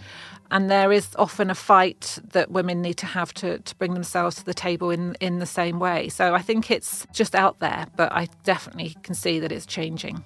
And 0.51 0.69
there 0.69 0.91
is 0.91 1.15
often 1.17 1.49
a 1.49 1.55
fight 1.55 2.17
that 2.31 2.49
women 2.49 2.81
need 2.81 2.95
to 2.97 3.05
have 3.05 3.33
to, 3.35 3.59
to 3.59 3.75
bring 3.75 3.93
themselves 3.93 4.37
to 4.37 4.45
the 4.45 4.53
table 4.53 4.89
in, 4.89 5.15
in 5.19 5.39
the 5.39 5.45
same 5.45 5.79
way. 5.79 6.09
So 6.09 6.33
I 6.33 6.41
think 6.41 6.71
it's 6.71 7.05
just 7.13 7.35
out 7.35 7.59
there, 7.59 7.85
but 7.95 8.11
I 8.11 8.27
definitely 8.43 8.95
can 9.03 9.13
see 9.13 9.39
that 9.39 9.51
it's 9.51 9.65
changing. 9.65 10.23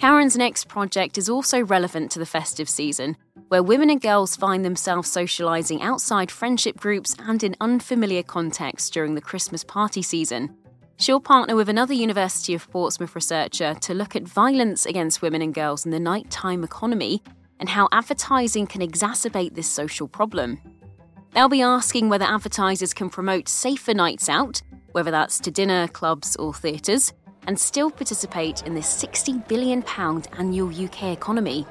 Karen's 0.00 0.34
next 0.34 0.66
project 0.66 1.18
is 1.18 1.28
also 1.28 1.62
relevant 1.62 2.10
to 2.12 2.18
the 2.18 2.24
festive 2.24 2.70
season, 2.70 3.18
where 3.48 3.62
women 3.62 3.90
and 3.90 4.00
girls 4.00 4.34
find 4.34 4.64
themselves 4.64 5.14
socialising 5.14 5.82
outside 5.82 6.30
friendship 6.30 6.80
groups 6.80 7.14
and 7.18 7.44
in 7.44 7.54
unfamiliar 7.60 8.22
contexts 8.22 8.88
during 8.88 9.14
the 9.14 9.20
Christmas 9.20 9.62
party 9.62 10.00
season. 10.00 10.56
She'll 10.96 11.20
partner 11.20 11.54
with 11.54 11.68
another 11.68 11.92
University 11.92 12.54
of 12.54 12.70
Portsmouth 12.70 13.14
researcher 13.14 13.74
to 13.74 13.92
look 13.92 14.16
at 14.16 14.22
violence 14.22 14.86
against 14.86 15.20
women 15.20 15.42
and 15.42 15.52
girls 15.52 15.84
in 15.84 15.90
the 15.90 16.00
nighttime 16.00 16.64
economy 16.64 17.22
and 17.58 17.68
how 17.68 17.86
advertising 17.92 18.66
can 18.66 18.80
exacerbate 18.80 19.54
this 19.54 19.68
social 19.68 20.08
problem. 20.08 20.58
They'll 21.34 21.50
be 21.50 21.60
asking 21.60 22.08
whether 22.08 22.24
advertisers 22.24 22.94
can 22.94 23.10
promote 23.10 23.50
safer 23.50 23.92
nights 23.92 24.30
out, 24.30 24.62
whether 24.92 25.10
that's 25.10 25.38
to 25.40 25.50
dinner, 25.50 25.88
clubs, 25.88 26.36
or 26.36 26.54
theatres, 26.54 27.12
and 27.50 27.58
still 27.58 27.90
participate 27.90 28.62
in 28.62 28.74
this 28.74 29.02
£60 29.02 29.48
billion 29.48 29.82
annual 30.38 30.68
UK 30.68 31.06
economy. 31.06 31.66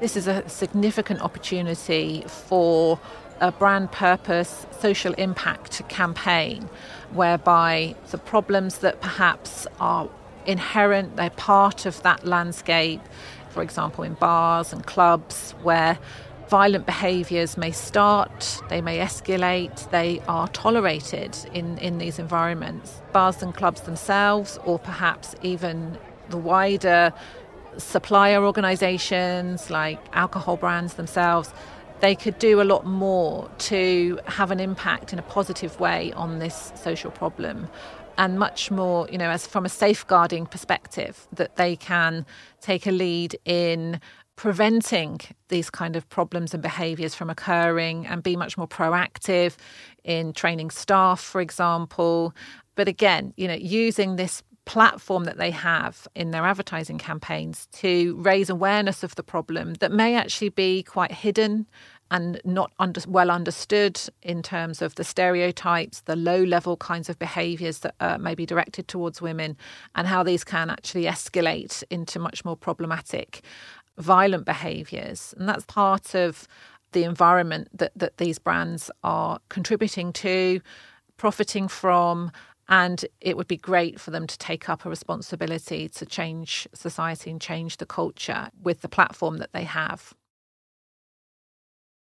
This 0.00 0.16
is 0.16 0.26
a 0.26 0.48
significant 0.48 1.20
opportunity 1.22 2.24
for 2.26 2.98
a 3.40 3.52
brand 3.52 3.92
purpose, 3.92 4.66
social 4.80 5.14
impact 5.14 5.88
campaign 5.88 6.68
whereby 7.12 7.94
the 8.10 8.18
problems 8.18 8.78
that 8.78 9.00
perhaps 9.00 9.68
are 9.78 10.10
inherent, 10.46 11.14
they're 11.14 11.30
part 11.30 11.86
of 11.86 12.02
that 12.02 12.26
landscape, 12.26 13.00
for 13.50 13.62
example, 13.62 14.02
in 14.02 14.14
bars 14.14 14.72
and 14.72 14.84
clubs 14.84 15.52
where 15.62 15.96
violent 16.50 16.84
behaviours 16.84 17.56
may 17.56 17.70
start, 17.70 18.60
they 18.68 18.80
may 18.80 18.98
escalate, 18.98 19.88
they 19.90 20.20
are 20.26 20.48
tolerated 20.48 21.36
in, 21.54 21.78
in 21.78 21.98
these 21.98 22.18
environments. 22.18 23.00
Bars 23.12 23.40
and 23.40 23.54
clubs 23.54 23.82
themselves, 23.82 24.58
or 24.64 24.76
perhaps 24.80 25.36
even 25.42 25.96
the 26.28 26.36
wider 26.36 27.12
supplier 27.76 28.44
organisations 28.44 29.70
like 29.70 30.00
alcohol 30.12 30.56
brands 30.56 30.94
themselves, 30.94 31.54
they 32.00 32.16
could 32.16 32.36
do 32.40 32.60
a 32.60 32.64
lot 32.64 32.84
more 32.84 33.48
to 33.58 34.18
have 34.26 34.50
an 34.50 34.58
impact 34.58 35.12
in 35.12 35.20
a 35.20 35.22
positive 35.22 35.78
way 35.78 36.12
on 36.14 36.40
this 36.40 36.72
social 36.74 37.12
problem 37.12 37.68
and 38.18 38.38
much 38.38 38.70
more, 38.70 39.08
you 39.10 39.16
know, 39.16 39.30
as 39.30 39.46
from 39.46 39.64
a 39.64 39.68
safeguarding 39.68 40.46
perspective, 40.46 41.26
that 41.32 41.56
they 41.56 41.74
can 41.74 42.26
take 42.60 42.86
a 42.86 42.90
lead 42.90 43.38
in 43.46 43.98
preventing 44.40 45.20
these 45.50 45.68
kind 45.68 45.96
of 45.96 46.08
problems 46.08 46.54
and 46.54 46.62
behaviours 46.62 47.14
from 47.14 47.28
occurring 47.28 48.06
and 48.06 48.22
be 48.22 48.36
much 48.36 48.56
more 48.56 48.66
proactive 48.66 49.54
in 50.02 50.32
training 50.32 50.70
staff, 50.70 51.20
for 51.20 51.42
example. 51.42 52.34
But 52.74 52.88
again, 52.88 53.34
you 53.36 53.46
know, 53.46 53.52
using 53.52 54.16
this 54.16 54.42
platform 54.64 55.24
that 55.24 55.36
they 55.36 55.50
have 55.50 56.08
in 56.14 56.30
their 56.30 56.46
advertising 56.46 56.96
campaigns 56.96 57.66
to 57.72 58.16
raise 58.16 58.48
awareness 58.48 59.02
of 59.02 59.14
the 59.16 59.22
problem 59.22 59.74
that 59.74 59.92
may 59.92 60.14
actually 60.14 60.48
be 60.48 60.84
quite 60.84 61.12
hidden 61.12 61.66
and 62.10 62.40
not 62.44 62.72
under, 62.78 63.00
well 63.06 63.30
understood 63.30 64.00
in 64.22 64.42
terms 64.42 64.82
of 64.82 64.94
the 64.96 65.04
stereotypes, 65.04 66.00
the 66.02 66.16
low 66.16 66.42
level 66.42 66.76
kinds 66.76 67.08
of 67.08 67.18
behaviours 67.18 67.80
that 67.80 67.94
uh, 68.00 68.18
may 68.18 68.34
be 68.34 68.44
directed 68.44 68.88
towards 68.88 69.22
women, 69.22 69.56
and 69.94 70.08
how 70.08 70.22
these 70.22 70.42
can 70.42 70.70
actually 70.70 71.04
escalate 71.04 71.84
into 71.90 72.18
much 72.18 72.44
more 72.44 72.56
problematic 72.56 73.42
violent 73.98 74.44
behaviours. 74.44 75.34
And 75.36 75.48
that's 75.48 75.64
part 75.66 76.14
of 76.14 76.46
the 76.92 77.04
environment 77.04 77.68
that, 77.72 77.92
that 77.96 78.16
these 78.16 78.38
brands 78.38 78.90
are 79.02 79.40
contributing 79.48 80.12
to, 80.14 80.60
profiting 81.16 81.68
from. 81.68 82.32
And 82.68 83.04
it 83.20 83.36
would 83.36 83.48
be 83.48 83.56
great 83.56 84.00
for 84.00 84.10
them 84.10 84.26
to 84.26 84.38
take 84.38 84.68
up 84.68 84.84
a 84.84 84.88
responsibility 84.88 85.88
to 85.88 86.06
change 86.06 86.68
society 86.72 87.30
and 87.30 87.40
change 87.40 87.78
the 87.78 87.86
culture 87.86 88.50
with 88.62 88.80
the 88.80 88.88
platform 88.88 89.38
that 89.38 89.52
they 89.52 89.64
have. 89.64 90.14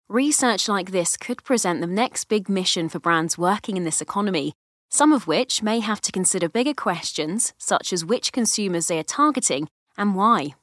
Research 0.08 0.68
like 0.68 0.92
this 0.92 1.18
could 1.18 1.44
present 1.44 1.82
the 1.82 1.88
next 1.88 2.26
big 2.26 2.50
mission 2.50 2.90
for 2.90 3.00
brands 3.00 3.38
working 3.38 3.78
in 3.78 3.84
this 3.84 4.02
economy, 4.02 4.54
some 4.90 5.14
of 5.14 5.28
which 5.28 5.62
may 5.62 5.80
have 5.80 6.02
to 6.02 6.12
consider 6.12 6.50
bigger 6.50 6.74
questions, 6.74 7.54
such 7.60 7.94
as 7.94 8.04
which 8.04 8.32
consumers 8.32 8.88
they 8.88 8.98
are 8.98 9.04
targeting 9.04 9.68
and 9.98 10.16
why. 10.16 10.56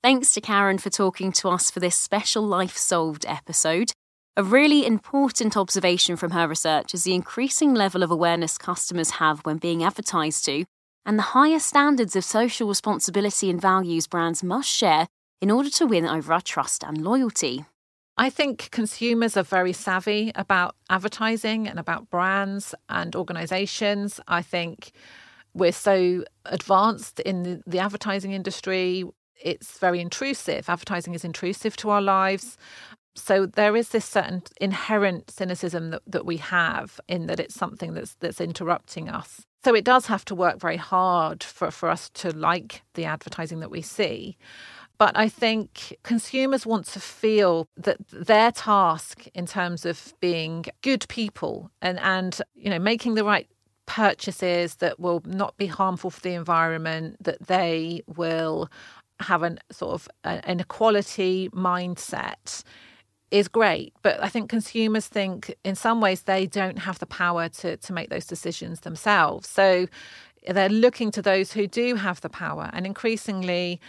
Thanks 0.00 0.32
to 0.34 0.40
Karen 0.40 0.78
for 0.78 0.90
talking 0.90 1.32
to 1.32 1.48
us 1.48 1.72
for 1.72 1.80
this 1.80 1.96
special 1.96 2.44
Life 2.44 2.76
Solved 2.76 3.26
episode. 3.26 3.90
A 4.36 4.44
really 4.44 4.86
important 4.86 5.56
observation 5.56 6.14
from 6.14 6.30
her 6.30 6.46
research 6.46 6.94
is 6.94 7.02
the 7.02 7.16
increasing 7.16 7.74
level 7.74 8.04
of 8.04 8.10
awareness 8.12 8.58
customers 8.58 9.10
have 9.10 9.40
when 9.40 9.56
being 9.56 9.82
advertised 9.82 10.44
to, 10.44 10.64
and 11.04 11.18
the 11.18 11.34
higher 11.34 11.58
standards 11.58 12.14
of 12.14 12.22
social 12.22 12.68
responsibility 12.68 13.50
and 13.50 13.60
values 13.60 14.06
brands 14.06 14.44
must 14.44 14.68
share 14.68 15.08
in 15.40 15.50
order 15.50 15.70
to 15.70 15.86
win 15.86 16.06
over 16.06 16.32
our 16.32 16.40
trust 16.40 16.84
and 16.84 17.02
loyalty. 17.02 17.64
I 18.16 18.30
think 18.30 18.70
consumers 18.70 19.36
are 19.36 19.42
very 19.42 19.72
savvy 19.72 20.30
about 20.36 20.76
advertising 20.88 21.66
and 21.66 21.80
about 21.80 22.08
brands 22.08 22.72
and 22.88 23.16
organizations. 23.16 24.20
I 24.28 24.42
think 24.42 24.92
we're 25.54 25.72
so 25.72 26.22
advanced 26.44 27.18
in 27.18 27.42
the, 27.42 27.62
the 27.66 27.80
advertising 27.80 28.30
industry. 28.32 29.04
It's 29.42 29.78
very 29.78 30.00
intrusive. 30.00 30.68
Advertising 30.68 31.14
is 31.14 31.24
intrusive 31.24 31.76
to 31.78 31.90
our 31.90 32.02
lives. 32.02 32.56
So 33.14 33.46
there 33.46 33.76
is 33.76 33.88
this 33.88 34.04
certain 34.04 34.42
inherent 34.60 35.30
cynicism 35.30 35.90
that, 35.90 36.02
that 36.06 36.26
we 36.26 36.36
have 36.36 37.00
in 37.08 37.26
that 37.26 37.40
it's 37.40 37.54
something 37.54 37.94
that's 37.94 38.14
that's 38.20 38.40
interrupting 38.40 39.08
us. 39.08 39.42
So 39.64 39.74
it 39.74 39.84
does 39.84 40.06
have 40.06 40.24
to 40.26 40.36
work 40.36 40.60
very 40.60 40.76
hard 40.76 41.42
for, 41.42 41.70
for 41.72 41.88
us 41.88 42.10
to 42.10 42.30
like 42.30 42.82
the 42.94 43.04
advertising 43.04 43.58
that 43.60 43.70
we 43.70 43.82
see. 43.82 44.36
But 44.98 45.16
I 45.16 45.28
think 45.28 45.96
consumers 46.02 46.66
want 46.66 46.86
to 46.86 47.00
feel 47.00 47.66
that 47.76 47.98
their 48.08 48.50
task 48.52 49.26
in 49.34 49.46
terms 49.46 49.84
of 49.84 50.14
being 50.20 50.64
good 50.82 51.06
people 51.08 51.70
and, 51.82 51.98
and 52.00 52.40
you 52.54 52.70
know 52.70 52.78
making 52.78 53.14
the 53.14 53.24
right 53.24 53.48
purchases 53.86 54.76
that 54.76 55.00
will 55.00 55.22
not 55.24 55.56
be 55.56 55.66
harmful 55.66 56.10
for 56.10 56.20
the 56.20 56.34
environment, 56.34 57.16
that 57.24 57.46
they 57.46 58.02
will 58.06 58.68
have 59.20 59.42
an 59.42 59.58
sort 59.70 59.94
of 59.94 60.08
an 60.24 60.60
equality 60.60 61.48
mindset 61.50 62.62
is 63.30 63.48
great. 63.48 63.92
But 64.02 64.22
I 64.22 64.28
think 64.28 64.48
consumers 64.48 65.06
think 65.06 65.54
in 65.64 65.74
some 65.74 66.00
ways 66.00 66.22
they 66.22 66.46
don't 66.46 66.78
have 66.78 66.98
the 66.98 67.06
power 67.06 67.48
to, 67.48 67.76
to 67.76 67.92
make 67.92 68.08
those 68.08 68.26
decisions 68.26 68.80
themselves. 68.80 69.48
So 69.48 69.86
they're 70.48 70.68
looking 70.68 71.10
to 71.12 71.22
those 71.22 71.52
who 71.52 71.66
do 71.66 71.96
have 71.96 72.20
the 72.20 72.30
power. 72.30 72.70
And 72.72 72.86
increasingly, 72.86 73.80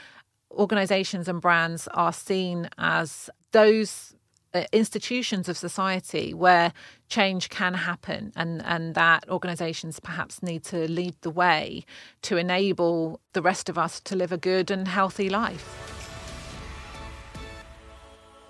organizations 0.51 1.27
and 1.27 1.39
brands 1.39 1.87
are 1.93 2.13
seen 2.13 2.69
as 2.77 3.29
those 3.51 4.15
uh, 4.53 4.63
institutions 4.73 5.47
of 5.47 5.57
society 5.57 6.33
where 6.33 6.73
change 7.09 7.49
can 7.49 7.73
happen 7.73 8.31
and, 8.35 8.63
and 8.65 8.95
that 8.95 9.27
organizations 9.29 9.99
perhaps 9.99 10.41
need 10.41 10.63
to 10.63 10.89
lead 10.89 11.15
the 11.21 11.29
way 11.29 11.83
to 12.21 12.37
enable 12.37 13.19
the 13.33 13.41
rest 13.41 13.67
of 13.67 13.77
us 13.77 13.99
to 14.01 14.15
live 14.15 14.31
a 14.31 14.37
good 14.37 14.71
and 14.71 14.87
healthy 14.87 15.29
life. 15.29 15.95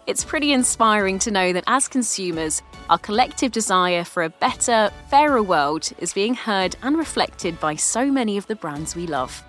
It's 0.09 0.23
pretty 0.23 0.51
inspiring 0.53 1.19
to 1.19 1.29
know 1.29 1.53
that 1.53 1.63
as 1.67 1.87
consumers, 1.87 2.63
our 2.89 2.97
collective 2.97 3.51
desire 3.51 4.03
for 4.03 4.23
a 4.23 4.29
better, 4.29 4.89
fairer 5.07 5.43
world 5.43 5.91
is 5.99 6.13
being 6.13 6.33
heard 6.33 6.75
and 6.81 6.97
reflected 6.97 7.59
by 7.59 7.75
so 7.75 8.11
many 8.11 8.35
of 8.35 8.47
the 8.47 8.55
brands 8.55 8.95
we 8.95 9.05
love. 9.05 9.43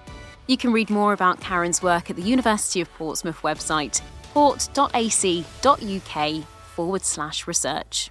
You 0.49 0.59
can 0.59 0.73
read 0.73 0.91
more 0.91 1.15
about 1.15 1.41
Karen's 1.41 1.83
work 1.83 2.11
at 2.11 2.17
the 2.17 2.23
University 2.23 2.83
of 2.83 2.93
Portsmouth 2.95 3.41
website, 3.41 4.03
port.ac.uk 4.35 4.85
forward 6.75 7.05
slash 7.05 7.47
research. 7.47 8.11